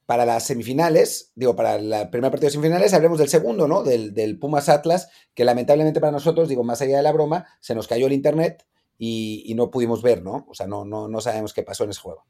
para 0.04 0.26
las 0.26 0.44
semifinales, 0.44 1.32
digo, 1.34 1.56
para 1.56 1.76
el 1.76 2.10
primer 2.10 2.30
partido 2.30 2.48
de 2.48 2.52
semifinales, 2.52 2.92
hablemos 2.92 3.18
del 3.18 3.30
segundo, 3.30 3.66
¿no? 3.66 3.84
Del, 3.84 4.12
del, 4.12 4.38
Pumas 4.38 4.68
Atlas, 4.68 5.08
que 5.32 5.46
lamentablemente 5.46 5.98
para 5.98 6.12
nosotros, 6.12 6.50
digo, 6.50 6.62
más 6.62 6.82
allá 6.82 6.98
de 6.98 7.02
la 7.02 7.12
broma, 7.12 7.46
se 7.60 7.74
nos 7.74 7.88
cayó 7.88 8.06
el 8.06 8.12
internet 8.12 8.66
y, 9.02 9.42
y 9.46 9.54
no 9.54 9.70
pudimos 9.70 10.02
ver, 10.02 10.22
¿no? 10.22 10.44
O 10.46 10.54
sea, 10.54 10.66
no, 10.66 10.84
no, 10.84 11.08
no 11.08 11.20
sabemos 11.22 11.54
qué 11.54 11.62
pasó 11.62 11.84
en 11.84 11.90
ese 11.90 12.02
juego. 12.02 12.26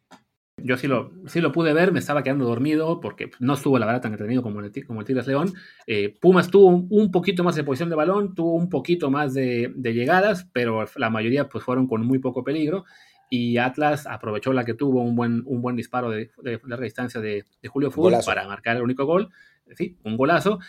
Yo 0.62 0.76
sí 0.76 0.86
lo, 0.86 1.10
sí 1.26 1.40
lo 1.40 1.50
pude 1.50 1.72
ver, 1.72 1.90
me 1.90 1.98
estaba 1.98 2.22
quedando 2.22 2.44
dormido 2.44 3.00
porque 3.00 3.30
no 3.40 3.54
estuvo 3.54 3.76
la 3.78 3.86
verdad 3.86 4.02
tan 4.02 4.12
entretenido 4.12 4.42
como 4.42 4.60
el, 4.60 4.86
como 4.86 5.00
el 5.00 5.06
Tigres 5.06 5.26
León. 5.26 5.52
Eh, 5.88 6.16
Pumas 6.20 6.48
tuvo 6.48 6.68
un, 6.68 7.10
poquito 7.10 7.42
más 7.42 7.56
de 7.56 7.64
posición 7.64 7.90
de 7.90 7.96
balón, 7.96 8.36
tuvo 8.36 8.54
un 8.54 8.68
poquito 8.68 9.10
más 9.10 9.34
de, 9.34 9.72
llegadas, 9.82 10.48
pero 10.52 10.84
la 10.94 11.10
mayoría 11.10 11.48
pues 11.48 11.64
fueron 11.64 11.88
con 11.88 12.06
muy 12.06 12.20
poco 12.20 12.44
peligro. 12.44 12.84
Y 13.30 13.58
Atlas 13.58 14.06
aprovechó 14.06 14.52
la 14.52 14.64
que 14.64 14.74
tuvo 14.74 15.02
un 15.02 15.16
buen, 15.16 15.42
un 15.46 15.62
buen 15.62 15.76
disparo 15.76 16.10
de, 16.10 16.30
de 16.42 16.60
larga 16.64 16.84
distancia 16.84 17.20
de, 17.20 17.44
Julio 17.68 17.90
Fútbol 17.90 18.14
para 18.24 18.46
marcar 18.46 18.76
el 18.76 18.82
único 18.82 19.06
gol. 19.06 19.30
Sí, 19.76 19.96
un 20.04 20.16
golazo. 20.16 20.60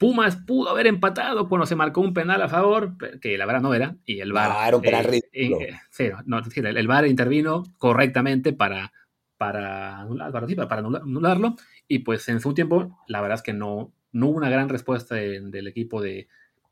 Pumas 0.00 0.36
pudo 0.36 0.70
haber 0.70 0.86
empatado 0.86 1.46
cuando 1.46 1.66
se 1.66 1.76
marcó 1.76 2.00
un 2.00 2.14
penal 2.14 2.40
a 2.40 2.48
favor, 2.48 2.96
que 3.20 3.36
la 3.36 3.44
verdad 3.44 3.60
no 3.60 3.74
era, 3.74 3.96
y 4.06 4.20
el 4.20 4.32
VAR. 4.32 4.68
era 4.68 4.76
un 4.78 4.82
penal 4.82 5.12
eh, 5.12 5.20
eh, 5.30 5.74
sí, 5.90 6.04
no, 6.24 6.38
el, 6.38 6.76
el 6.78 6.88
VAR 6.88 7.06
intervino 7.06 7.64
correctamente 7.76 8.54
para, 8.54 8.94
para, 9.36 10.06
para, 10.32 10.78
anularlo. 10.78 11.56
Y 11.86 11.98
pues 11.98 12.26
en 12.30 12.40
su 12.40 12.54
tiempo, 12.54 12.98
la 13.08 13.20
verdad 13.20 13.36
es 13.36 13.42
que 13.42 13.52
no, 13.52 13.92
no 14.10 14.28
hubo 14.28 14.38
una 14.38 14.48
gran 14.48 14.70
respuesta 14.70 15.16
del 15.16 15.66
equipo 15.66 16.00
de, 16.00 16.28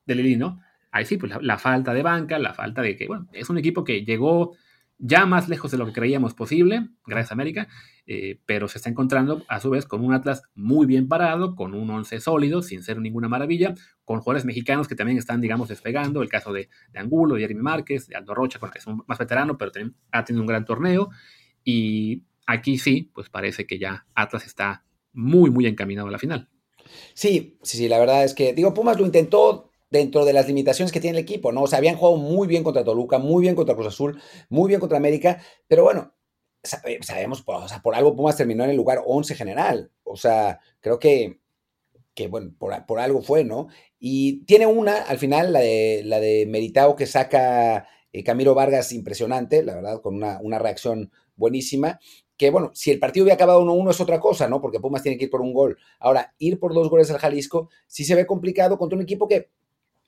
de 0.06 0.14
Lili, 0.14 0.42
Ahí 0.90 1.04
sí, 1.04 1.18
pues 1.18 1.30
la, 1.42 1.58
falta 1.58 1.92
de 1.92 2.02
banca, 2.02 2.38
la 2.38 2.54
falta 2.54 2.80
de 2.80 2.96
que, 2.96 3.08
bueno, 3.08 3.28
es 3.34 3.50
un 3.50 3.58
equipo 3.58 3.84
que 3.84 4.06
llegó 4.06 4.56
ya 4.98 5.26
más 5.26 5.48
lejos 5.48 5.70
de 5.70 5.78
lo 5.78 5.86
que 5.86 5.92
creíamos 5.92 6.34
posible, 6.34 6.88
gracias 7.06 7.30
a 7.30 7.34
América, 7.34 7.68
eh, 8.06 8.40
pero 8.46 8.68
se 8.68 8.78
está 8.78 8.90
encontrando 8.90 9.44
a 9.48 9.60
su 9.60 9.70
vez 9.70 9.86
con 9.86 10.04
un 10.04 10.12
Atlas 10.12 10.42
muy 10.54 10.86
bien 10.86 11.08
parado, 11.08 11.54
con 11.54 11.74
un 11.74 11.88
once 11.90 12.20
sólido, 12.20 12.62
sin 12.62 12.82
ser 12.82 13.00
ninguna 13.00 13.28
maravilla, 13.28 13.74
con 14.04 14.20
jugadores 14.20 14.44
mexicanos 14.44 14.88
que 14.88 14.96
también 14.96 15.18
están, 15.18 15.40
digamos, 15.40 15.68
despegando, 15.68 16.22
el 16.22 16.28
caso 16.28 16.52
de, 16.52 16.68
Angulo, 16.94 17.36
de 17.36 17.42
Jeremy 17.42 17.62
Márquez, 17.62 18.08
de 18.08 18.16
Aldo 18.16 18.34
Rocha, 18.34 18.58
que 18.72 18.78
es 18.78 18.86
un 18.86 19.02
más 19.06 19.18
veterano, 19.18 19.56
pero 19.56 19.70
también 19.70 19.94
ha 20.10 20.24
tenido 20.24 20.42
un 20.42 20.48
gran 20.48 20.64
torneo, 20.64 21.10
y 21.62 22.24
Aquí 22.48 22.78
sí, 22.78 23.10
pues 23.14 23.28
parece 23.28 23.66
que 23.66 23.78
ya 23.78 24.06
Atlas 24.14 24.46
está 24.46 24.82
muy, 25.12 25.50
muy 25.50 25.66
encaminado 25.66 26.08
a 26.08 26.10
la 26.10 26.18
final. 26.18 26.48
Sí, 27.12 27.58
sí, 27.62 27.76
sí, 27.76 27.88
la 27.88 27.98
verdad 27.98 28.24
es 28.24 28.32
que, 28.32 28.54
digo, 28.54 28.72
Pumas 28.72 28.98
lo 28.98 29.04
intentó 29.04 29.67
dentro 29.90 30.24
de 30.24 30.32
las 30.32 30.46
limitaciones 30.46 30.92
que 30.92 31.00
tiene 31.00 31.18
el 31.18 31.24
equipo, 31.24 31.52
¿no? 31.52 31.62
O 31.62 31.66
sea, 31.66 31.78
habían 31.78 31.96
jugado 31.96 32.16
muy 32.16 32.46
bien 32.46 32.62
contra 32.64 32.84
Toluca, 32.84 33.18
muy 33.18 33.42
bien 33.42 33.54
contra 33.54 33.74
Cruz 33.74 33.88
Azul, 33.88 34.20
muy 34.48 34.68
bien 34.68 34.80
contra 34.80 34.98
América, 34.98 35.42
pero 35.66 35.84
bueno, 35.84 36.14
sabemos, 36.62 37.42
o 37.46 37.68
sea, 37.68 37.82
por 37.82 37.94
algo 37.94 38.14
Pumas 38.14 38.36
terminó 38.36 38.64
en 38.64 38.70
el 38.70 38.76
lugar 38.76 39.02
11 39.06 39.34
general. 39.34 39.92
O 40.04 40.16
sea, 40.16 40.60
creo 40.80 40.98
que, 40.98 41.40
que 42.14 42.28
bueno, 42.28 42.52
por, 42.58 43.00
algo 43.00 43.22
fue, 43.22 43.44
¿no? 43.44 43.68
Y 43.98 44.44
tiene 44.44 44.66
una, 44.66 45.02
al 45.02 45.18
final, 45.18 45.52
la 45.52 45.60
de, 45.60 46.02
la 46.04 46.20
de 46.20 46.46
Meritao 46.46 46.96
que 46.96 47.06
saca 47.06 47.88
eh, 48.12 48.24
Camilo 48.24 48.54
Vargas, 48.54 48.92
impresionante, 48.92 49.62
la 49.62 49.74
verdad, 49.76 50.00
con 50.02 50.16
una, 50.16 50.38
una 50.42 50.58
reacción 50.58 51.12
buenísima 51.36 52.00
que 52.38 52.50
bueno, 52.50 52.70
si 52.72 52.92
el 52.92 53.00
partido 53.00 53.24
hubiera 53.24 53.34
acabado 53.34 53.64
1-1 53.64 53.90
es 53.90 54.00
otra 54.00 54.20
cosa, 54.20 54.48
¿no? 54.48 54.60
Porque 54.60 54.78
Pumas 54.78 55.02
tiene 55.02 55.18
que 55.18 55.24
ir 55.24 55.30
por 55.30 55.40
un 55.40 55.52
gol. 55.52 55.76
Ahora, 55.98 56.34
ir 56.38 56.60
por 56.60 56.72
dos 56.72 56.88
goles 56.88 57.10
al 57.10 57.18
Jalisco 57.18 57.68
sí 57.88 58.04
se 58.04 58.14
ve 58.14 58.26
complicado 58.26 58.78
contra 58.78 58.96
un 58.96 59.02
equipo 59.02 59.26
que 59.26 59.50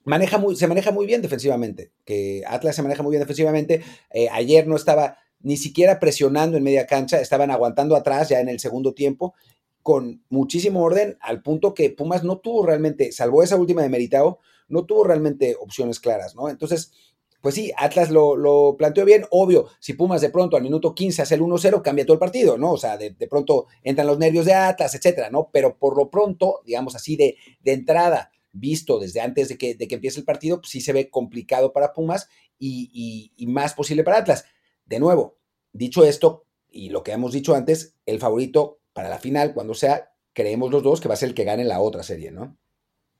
maneja 0.04 0.38
muy, 0.38 0.56
se 0.56 0.66
maneja 0.66 0.90
muy 0.90 1.06
bien 1.06 1.22
defensivamente, 1.22 1.92
que 2.04 2.42
Atlas 2.46 2.76
se 2.76 2.82
maneja 2.82 3.02
muy 3.02 3.10
bien 3.10 3.20
defensivamente. 3.20 3.82
Eh, 4.12 4.28
ayer 4.30 4.66
no 4.66 4.76
estaba 4.76 5.18
ni 5.40 5.56
siquiera 5.56 5.98
presionando 5.98 6.56
en 6.56 6.62
media 6.62 6.86
cancha, 6.86 7.20
estaban 7.20 7.50
aguantando 7.50 7.96
atrás 7.96 8.28
ya 8.28 8.40
en 8.40 8.48
el 8.48 8.60
segundo 8.60 8.92
tiempo 8.94 9.34
con 9.82 10.22
muchísimo 10.28 10.82
orden, 10.82 11.16
al 11.20 11.42
punto 11.42 11.74
que 11.74 11.90
Pumas 11.90 12.22
no 12.22 12.38
tuvo 12.38 12.66
realmente, 12.66 13.12
salvo 13.12 13.42
esa 13.42 13.56
última 13.56 13.82
de 13.82 13.88
Meritao, 13.88 14.38
no 14.68 14.84
tuvo 14.84 15.04
realmente 15.04 15.56
opciones 15.58 15.98
claras, 16.00 16.34
¿no? 16.34 16.48
Entonces, 16.48 16.92
pues 17.40 17.54
sí, 17.54 17.72
Atlas 17.76 18.10
lo, 18.10 18.76
planteó 18.76 19.04
bien. 19.06 19.24
Obvio, 19.30 19.68
si 19.80 19.94
Pumas 19.94 20.20
de 20.20 20.28
pronto 20.28 20.56
al 20.56 20.62
minuto 20.62 20.94
15 20.94 21.22
hace 21.22 21.34
el 21.34 21.40
1-0, 21.40 21.82
cambia 21.82 22.04
todo 22.04 22.14
el 22.14 22.20
partido, 22.20 22.58
¿no? 22.58 22.72
O 22.72 22.76
sea, 22.76 22.98
de, 22.98 23.12
pronto 23.28 23.66
entran 23.82 24.06
los 24.06 24.18
nervios 24.18 24.44
de 24.44 24.52
Atlas, 24.54 24.94
etcétera, 24.94 25.30
¿no? 25.30 25.48
Pero 25.50 25.78
por 25.78 25.96
lo 25.96 26.10
pronto, 26.10 26.60
digamos 26.66 26.94
así, 26.94 27.16
de, 27.16 27.36
de 27.62 27.72
entrada, 27.72 28.30
visto 28.52 28.98
desde 28.98 29.20
antes 29.20 29.48
de 29.48 29.58
que, 29.58 29.74
de 29.74 29.88
que 29.88 29.94
empiece 29.96 30.18
el 30.18 30.26
partido, 30.26 30.60
pues 30.60 30.70
sí 30.70 30.80
se 30.80 30.92
ve 30.92 31.10
complicado 31.10 31.72
para 31.72 31.92
Pumas 31.92 32.28
y, 32.58 33.32
y 33.36 33.46
más 33.46 33.74
posible 33.74 34.04
para 34.04 34.18
Atlas. 34.18 34.44
De 34.84 34.98
nuevo, 34.98 35.38
dicho 35.72 36.04
esto, 36.04 36.46
y 36.68 36.90
lo 36.90 37.02
que 37.02 37.12
hemos 37.12 37.32
dicho 37.32 37.54
antes, 37.54 37.96
el 38.06 38.18
favorito 38.18 38.80
para 38.92 39.08
la 39.08 39.18
final, 39.18 39.54
cuando 39.54 39.74
sea, 39.74 40.10
creemos 40.32 40.70
los 40.70 40.82
dos 40.82 41.00
que 41.00 41.08
va 41.08 41.14
a 41.14 41.16
ser 41.16 41.30
el 41.30 41.34
que 41.34 41.44
gane 41.44 41.64
la 41.64 41.80
otra 41.80 42.02
serie, 42.02 42.30
¿no? 42.30 42.56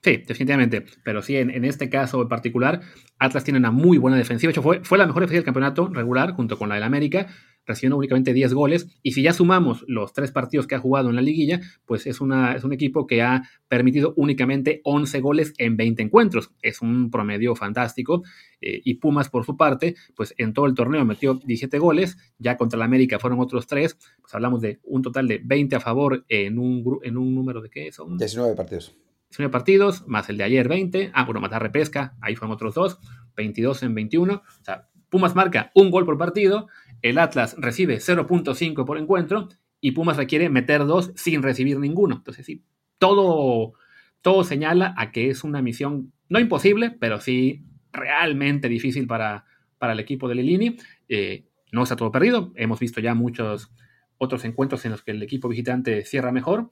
Sí, 0.03 0.17
definitivamente. 0.27 0.85
Pero 1.05 1.21
sí, 1.21 1.37
en, 1.37 1.65
este 1.65 1.91
caso 1.91 2.23
en 2.23 2.29
particular, 2.29 2.81
Atlas 3.19 3.45
tiene 3.45 3.59
una 3.59 3.71
muy 3.71 3.99
buena 3.99 4.17
defensiva. 4.17 4.49
De 4.49 4.53
hecho, 4.53 4.63
fue, 4.63 4.83
fue 4.83 4.97
la 4.97 5.07
mejor 5.07 5.23
defensiva 5.23 5.41
del 5.41 5.45
campeonato 5.45 5.89
regular 5.89 6.33
junto 6.33 6.59
con 6.59 6.71
la 6.71 6.77
del 6.77 6.85
América, 6.85 7.27
recibiendo 7.67 7.97
únicamente 7.97 8.33
10 8.33 8.55
goles. 8.55 8.89
Y 9.03 9.13
si 9.13 9.23
ya 9.23 9.33
sumamos 9.33 9.85
los 9.87 10.13
tres 10.13 10.33
partidos 10.33 10.67
que 10.67 10.75
ha 10.75 10.79
jugado 10.79 11.11
en 11.11 11.17
la 11.17 11.23
liguilla, 11.23 11.61
pues 11.85 12.07
es, 12.07 12.21
una, 12.21 12.55
es 12.55 12.65
un 12.65 12.73
equipo 12.73 13.07
que 13.07 13.23
ha 13.23 13.43
permitido 13.69 14.13
únicamente 14.17 14.81
11 14.85 15.21
goles 15.21 15.55
en 15.59 15.77
20 15.77 16.03
encuentros. 16.03 16.51
Es 16.63 16.83
un 16.83 17.11
promedio 17.11 17.55
fantástico. 17.55 18.23
Eh, 18.61 18.81
y 18.85 18.95
Pumas, 18.95 19.29
por 19.29 19.45
su 19.45 19.57
parte, 19.57 19.95
pues 20.15 20.35
en 20.39 20.53
todo 20.53 20.67
el 20.67 20.75
torneo 20.75 21.05
metió 21.05 21.35
17 21.35 21.79
goles. 21.79 22.17
Ya 22.39 22.57
contra 22.57 22.79
la 22.79 22.85
América 22.85 23.19
fueron 23.19 23.41
otros 23.41 23.67
3. 23.67 23.97
Pues 24.21 24.35
hablamos 24.35 24.61
de 24.61 24.81
un 24.85 25.03
total 25.03 25.29
de 25.29 25.41
20 25.45 25.77
a 25.77 25.81
favor 25.81 26.25
en 26.29 26.59
un, 26.59 27.01
en 27.03 27.17
un 27.17 27.35
número 27.35 27.61
de 27.61 27.71
qué 27.71 27.93
son? 27.93 28.19
19 28.19 28.55
partidos. 28.55 28.97
19 29.31 29.53
partidos, 29.53 30.07
más 30.09 30.29
el 30.29 30.37
de 30.39 30.45
ayer 30.45 30.69
20. 30.69 31.13
Ah, 31.15 31.25
bueno, 31.25 31.41
más 31.41 31.53
la 31.53 31.61
repesca, 31.61 32.17
ahí 32.21 32.35
fueron 32.35 32.53
otros 32.53 32.75
dos, 32.75 32.99
22 33.37 33.85
en 33.85 33.95
21. 33.95 34.35
O 34.35 34.65
sea, 34.65 34.89
Pumas 35.09 35.35
marca 35.35 35.73
un 35.75 35.91
gol 35.91 36.05
por 36.05 36.19
partido, 36.19 36.69
el 37.03 37.19
Atlas 37.19 37.57
recibe 37.59 37.99
0.5 37.99 38.85
por 38.85 38.99
encuentro 38.99 39.49
y 39.81 39.93
Pumas 39.93 40.17
requiere 40.17 40.49
meter 40.49 40.87
dos 40.87 41.13
sin 41.15 41.43
recibir 41.43 41.79
ninguno. 41.79 42.17
Entonces, 42.17 42.47
sí, 42.47 42.63
todo, 42.99 43.73
todo 44.21 44.45
señala 44.45 44.95
a 44.97 45.11
que 45.13 45.31
es 45.31 45.45
una 45.45 45.63
misión 45.63 46.13
no 46.29 46.39
imposible, 46.39 46.91
pero 46.91 47.21
sí 47.21 47.65
realmente 47.93 48.69
difícil 48.69 49.07
para, 49.07 49.45
para 49.79 49.95
el 49.95 50.01
equipo 50.01 50.29
de 50.29 50.35
Lilini. 50.37 50.77
Eh, 51.09 51.47
no 51.73 51.83
está 51.83 51.97
todo 51.97 52.13
perdido, 52.13 52.53
hemos 52.57 52.81
visto 52.81 53.01
ya 53.01 53.15
muchos 53.15 53.73
otros 54.19 54.45
encuentros 54.45 54.85
en 54.85 54.91
los 54.91 55.03
que 55.03 55.13
el 55.13 55.23
equipo 55.23 55.49
visitante 55.49 56.05
cierra 56.05 56.33
mejor 56.33 56.71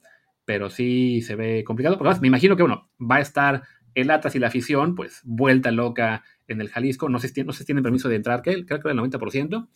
pero 0.49 0.71
sí 0.71 1.21
se 1.21 1.35
ve 1.35 1.63
complicado. 1.63 1.95
Porque 1.95 2.07
además, 2.07 2.21
me 2.21 2.27
imagino 2.27 2.55
que, 2.55 2.63
bueno, 2.63 2.89
va 2.99 3.17
a 3.17 3.19
estar 3.19 3.61
el 3.93 4.09
Atlas 4.09 4.33
y 4.33 4.39
la 4.39 4.47
afición, 4.47 4.95
pues, 4.95 5.21
vuelta 5.23 5.69
loca 5.69 6.23
en 6.47 6.59
el 6.59 6.69
Jalisco. 6.69 7.07
No 7.07 7.19
si, 7.19 7.27
no 7.43 7.53
tienen 7.53 7.83
permiso 7.83 8.09
de 8.09 8.15
entrar, 8.15 8.41
creo 8.41 8.65
que 8.65 8.89
el 8.89 8.97
90%. 8.97 9.67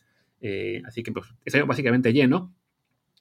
Eh, 0.44 0.82
así 0.86 1.02
que, 1.04 1.12
pues, 1.14 1.26
es 1.46 1.66
básicamente 1.66 2.14
lleno. 2.14 2.54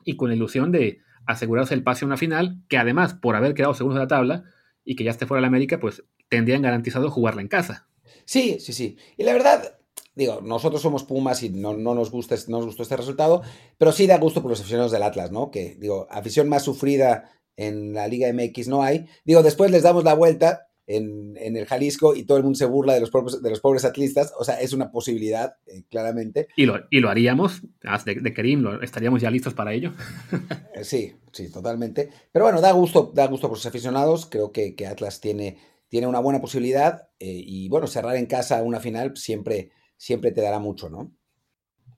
Y 0.05 0.17
con 0.17 0.29
la 0.29 0.35
ilusión 0.35 0.73
de 0.73 0.99
asegurarse 1.25 1.73
el 1.73 1.85
pase 1.85 2.05
a 2.05 2.07
una 2.07 2.17
final, 2.17 2.61
que 2.69 2.77
además, 2.77 3.15
por 3.15 3.37
haber 3.37 3.55
quedado 3.55 3.75
segundos 3.75 3.97
de 3.97 4.05
la 4.05 4.09
tabla 4.09 4.45
y 4.85 4.97
que 4.97 5.05
ya 5.05 5.13
esté 5.13 5.25
fuera 5.25 5.39
de 5.39 5.43
la 5.43 5.49
América, 5.49 5.79
pues, 5.79 6.05
tendrían 6.29 6.63
garantizado 6.63 7.11
jugarla 7.11 7.41
en 7.41 7.49
casa. 7.49 7.87
Sí, 8.25 8.59
sí, 8.59 8.73
sí. 8.73 8.97
Y 9.17 9.23
la 9.23 9.33
verdad, 9.33 9.79
digo, 10.17 10.41
nosotros 10.43 10.83
somos 10.83 11.05
Pumas 11.05 11.45
y 11.45 11.51
no, 11.51 11.75
nos, 11.77 12.11
gusta, 12.11 12.35
no 12.49 12.59
nos 12.59 12.67
gustó 12.67 12.83
este 12.83 12.97
resultado, 12.97 13.43
pero 13.79 13.93
sí 13.93 14.09
da 14.09 14.19
gusto 14.19 14.43
por 14.43 14.51
los 14.51 14.61
aficionados 14.61 14.91
del 14.91 15.05
Atlas, 15.05 15.31
¿no? 15.31 15.53
Que, 15.53 15.77
digo, 15.79 16.09
afición 16.11 16.49
más 16.49 16.65
sufrida 16.65 17.31
en 17.57 17.95
la 17.95 18.09
Liga 18.09 18.33
MX 18.33 18.67
no 18.67 18.83
hay. 18.83 19.07
Digo, 19.25 19.45
después 19.45 19.71
les 19.71 19.85
damos 19.85 20.03
la 20.03 20.15
vuelta 20.15 20.72
en, 20.97 21.57
el 21.57 21.67
Jalisco 21.67 22.15
y 22.15 22.25
todo 22.25 22.39
el 22.39 22.45
mundo 22.45 22.57
se 22.57 22.65
burla 22.65 22.95
de 22.95 23.01
los, 23.01 23.11
pobres, 23.11 23.43
de 23.43 23.51
los 23.51 23.61
pobres 23.61 23.85
atlistas. 23.85 24.33
O 24.39 24.45
sea, 24.45 24.61
es 24.61 24.73
una 24.73 24.91
posibilidad, 24.91 25.57
eh, 25.67 25.85
claramente. 25.91 26.49
Y 26.57 26.67
lo, 26.67 26.81
y 26.91 27.01
lo 27.01 27.11
haríamos, 27.11 27.63
de, 28.05 28.15
de 28.17 28.35
Kerim, 28.35 28.67
estaríamos 28.83 29.23
ya 29.23 29.31
listos 29.31 29.55
para 29.55 29.73
ello. 29.73 29.93
Sí, 30.83 31.15
sí, 31.31 31.49
totalmente. 31.49 32.11
Pero 32.33 32.45
bueno, 32.45 32.61
da 32.61 32.73
gusto, 32.73 33.13
da 33.15 33.29
gusto 33.29 33.49
por 33.49 33.57
sus 33.57 33.67
aficionados. 33.67 34.27
Creo 34.27 34.51
que, 34.51 34.75
que 34.75 34.89
Atlas 34.89 35.21
tiene, 35.21 35.59
tiene 35.89 36.09
una 36.09 36.19
buena 36.19 36.41
posibilidad. 36.41 37.09
Eh, 37.21 37.41
y 37.47 37.69
bueno, 37.69 37.87
cerrar 37.87 38.17
en 38.17 38.27
casa 38.27 38.63
una 38.63 38.81
final 38.81 39.17
siempre, 39.17 39.71
siempre 39.97 40.33
te 40.33 40.41
dará 40.41 40.59
mucho, 40.59 40.91
¿no? 40.91 41.13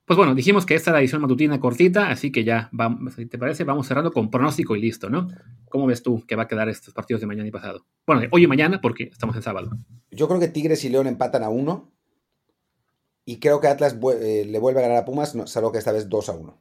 Pues 0.06 0.18
bueno, 0.18 0.34
dijimos 0.34 0.66
que 0.66 0.74
esta 0.74 0.90
era 0.90 0.98
la 0.98 1.00
edición 1.00 1.22
matutina 1.22 1.58
cortita, 1.58 2.10
así 2.10 2.30
que 2.30 2.44
ya, 2.44 2.68
vamos, 2.72 3.14
si 3.14 3.24
te 3.24 3.38
parece, 3.38 3.64
vamos 3.64 3.86
cerrando 3.86 4.12
con 4.12 4.30
pronóstico 4.30 4.76
y 4.76 4.80
listo, 4.80 5.08
¿no? 5.08 5.28
¿Cómo 5.70 5.86
ves 5.86 6.02
tú 6.02 6.24
que 6.26 6.36
va 6.36 6.42
a 6.42 6.48
quedar 6.48 6.68
estos 6.68 6.92
partidos 6.92 7.22
de 7.22 7.26
mañana 7.26 7.48
y 7.48 7.50
pasado? 7.50 7.86
Bueno, 8.06 8.28
hoy 8.30 8.44
y 8.44 8.46
mañana, 8.46 8.82
porque 8.82 9.04
estamos 9.04 9.34
en 9.34 9.42
sábado. 9.42 9.70
Yo 10.10 10.28
creo 10.28 10.40
que 10.40 10.48
Tigres 10.48 10.84
y 10.84 10.90
León 10.90 11.06
empatan 11.06 11.42
a 11.42 11.48
uno. 11.48 11.90
Y 13.24 13.38
creo 13.38 13.60
que 13.60 13.68
Atlas 13.68 13.96
eh, 14.20 14.44
le 14.46 14.58
vuelve 14.58 14.80
a 14.80 14.82
ganar 14.82 14.98
a 14.98 15.04
Pumas, 15.06 15.34
salvo 15.46 15.72
que 15.72 15.78
esta 15.78 15.92
vez 15.92 16.10
2 16.10 16.28
a 16.28 16.32
1. 16.32 16.60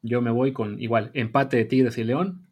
Yo 0.00 0.22
me 0.22 0.30
voy 0.30 0.52
con 0.54 0.80
igual, 0.80 1.10
empate 1.12 1.58
de 1.58 1.66
Tigres 1.66 1.98
y 1.98 2.04
León. 2.04 2.48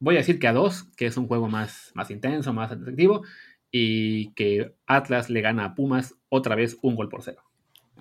voy 0.00 0.16
a 0.16 0.18
decir 0.18 0.40
que 0.40 0.48
a 0.48 0.52
dos, 0.52 0.84
que 0.96 1.06
es 1.06 1.16
un 1.16 1.28
juego 1.28 1.48
más, 1.48 1.92
más 1.94 2.10
intenso, 2.10 2.52
más 2.52 2.72
atractivo, 2.72 3.22
y 3.70 4.32
que 4.34 4.74
Atlas 4.86 5.30
le 5.30 5.42
gana 5.42 5.64
a 5.64 5.74
Pumas 5.76 6.16
otra 6.28 6.56
vez 6.56 6.76
un 6.82 6.96
gol 6.96 7.08
por 7.08 7.22
cero. 7.22 7.42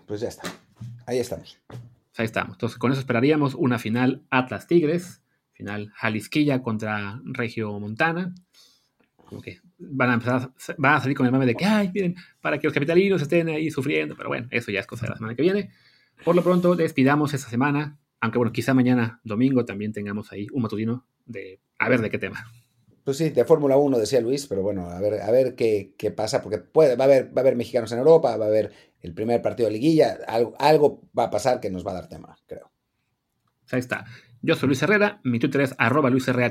Pues 0.08 0.22
ya 0.22 0.30
está. 0.30 0.44
Ahí 1.06 1.20
estamos. 1.20 1.58
Ahí 2.18 2.26
estamos. 2.26 2.54
Entonces, 2.56 2.78
con 2.78 2.92
eso 2.92 3.00
esperaríamos 3.00 3.56
una 3.56 3.80
final 3.80 4.24
Atlas 4.30 4.68
Tigres, 4.68 5.22
final 5.52 5.92
Jalisquilla 5.96 6.62
contra 6.62 7.22
Regio 7.26 7.80
Montana. 7.80 8.34
que 9.44 9.62
van 9.80 10.12
a 10.12 10.14
empezar, 10.14 10.52
van 10.78 10.96
a 10.96 11.02
salir 11.02 11.18
con 11.18 11.26
el 11.26 11.32
mame 11.32 11.46
de 11.46 11.56
que, 11.56 11.66
ay, 11.66 11.92
miren, 11.94 12.16
para 12.40 12.60
que 12.60 12.68
los 12.68 12.74
capitalinos 12.74 13.22
estén 13.22 13.50
ahí 13.50 13.72
sufriendo, 13.72 14.16
pero 14.16 14.30
bueno, 14.30 14.48
eso 14.52 14.72
ya 14.72 14.80
es 14.80 14.88
cosa 14.88 15.06
de 15.06 15.12
la 15.12 15.16
semana 15.18 15.36
que 15.36 15.42
viene. 15.42 15.72
Por 16.24 16.36
lo 16.36 16.44
pronto, 16.44 16.76
despidamos 16.76 17.34
esta 17.34 17.50
semana, 17.50 17.98
aunque 18.22 18.38
bueno, 18.38 18.54
quizá 18.54 18.74
mañana, 18.74 19.20
domingo, 19.24 19.66
también 19.66 19.92
tengamos 19.92 20.32
ahí 20.32 20.48
un 20.54 20.62
matutino 20.62 21.06
de 21.26 21.60
a 21.80 21.90
ver 21.90 22.02
de 22.02 22.10
qué 22.10 22.20
tema. 22.20 22.46
Pues 23.04 23.18
sí, 23.18 23.30
de 23.30 23.44
Fórmula 23.44 23.76
1, 23.76 24.00
decía 24.00 24.22
Luis, 24.22 24.48
pero 24.48 24.62
bueno, 24.62 24.90
a 24.90 25.00
ver, 25.02 25.22
a 25.22 25.30
ver 25.30 25.56
qué, 25.56 25.94
qué, 25.98 26.12
pasa, 26.12 26.42
porque 26.42 26.58
puede, 26.58 26.96
va, 26.96 27.04
a 27.04 27.08
haber, 27.08 27.28
va 27.28 27.38
a 27.38 27.40
haber 27.42 27.56
mexicanos 27.56 27.92
en 27.92 28.00
Europa, 28.00 28.38
va 28.38 28.46
a 28.46 28.48
haber 28.48 28.72
el 29.02 29.14
primer 29.14 29.42
partido 29.42 29.68
de 29.68 29.74
liguilla, 29.74 30.20
algo, 30.28 30.54
algo 30.58 31.02
va 31.18 31.26
a 31.26 31.30
pasar 31.30 31.60
que 31.60 31.70
nos 31.70 31.86
va 31.86 31.92
a 31.92 31.96
dar 31.96 32.08
tema, 32.08 32.38
creo. 32.48 32.72
Ahí 33.72 33.80
está. 33.80 34.06
Yo 34.42 34.56
soy 34.56 34.68
Luis 34.68 34.82
Herrera, 34.82 35.20
mi 35.24 35.40
Twitter 35.40 35.62
es 35.62 35.76
arroba 35.78 36.10
luisrha. 36.10 36.50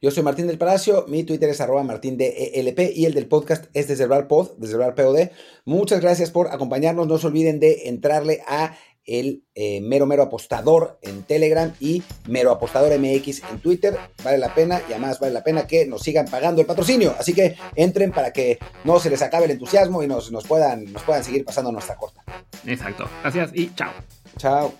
Yo 0.00 0.10
soy 0.10 0.22
Martín 0.22 0.46
del 0.46 0.58
Palacio, 0.58 1.06
mi 1.08 1.24
Twitter 1.24 1.48
es 1.50 1.60
arroba 1.60 1.82
martín 1.82 2.16
de 2.16 2.52
ELP 2.54 2.96
y 2.96 3.04
el 3.04 3.14
del 3.14 3.26
podcast 3.26 3.66
es 3.74 3.88
desde 3.88 4.04
el 4.04 4.26
pod, 4.26 4.56
desde 4.58 4.82
el 4.82 4.94
POD. 4.94 5.30
Muchas 5.64 6.00
gracias 6.00 6.30
por 6.30 6.48
acompañarnos, 6.48 7.06
no 7.06 7.18
se 7.18 7.26
olviden 7.26 7.60
de 7.60 7.88
entrarle 7.88 8.40
a 8.46 8.76
el 9.08 9.42
eh, 9.54 9.80
mero 9.80 10.06
mero 10.06 10.22
apostador 10.22 10.98
en 11.02 11.22
Telegram 11.22 11.72
y 11.80 12.02
mero 12.28 12.52
apostador 12.52 12.96
MX 12.98 13.42
en 13.50 13.58
Twitter. 13.60 13.98
Vale 14.22 14.38
la 14.38 14.54
pena 14.54 14.80
y 14.88 14.92
además 14.92 15.18
vale 15.18 15.32
la 15.32 15.42
pena 15.42 15.66
que 15.66 15.86
nos 15.86 16.02
sigan 16.02 16.26
pagando 16.26 16.60
el 16.60 16.66
patrocinio. 16.66 17.14
Así 17.18 17.32
que 17.32 17.56
entren 17.74 18.12
para 18.12 18.32
que 18.32 18.58
no 18.84 19.00
se 19.00 19.10
les 19.10 19.22
acabe 19.22 19.46
el 19.46 19.52
entusiasmo 19.52 20.02
y 20.02 20.06
nos, 20.06 20.30
nos, 20.30 20.46
puedan, 20.46 20.92
nos 20.92 21.02
puedan 21.02 21.24
seguir 21.24 21.44
pasando 21.44 21.72
nuestra 21.72 21.96
corta. 21.96 22.22
Exacto. 22.66 23.08
Gracias 23.22 23.50
y 23.54 23.74
chao. 23.74 23.92
Chao. 24.36 24.74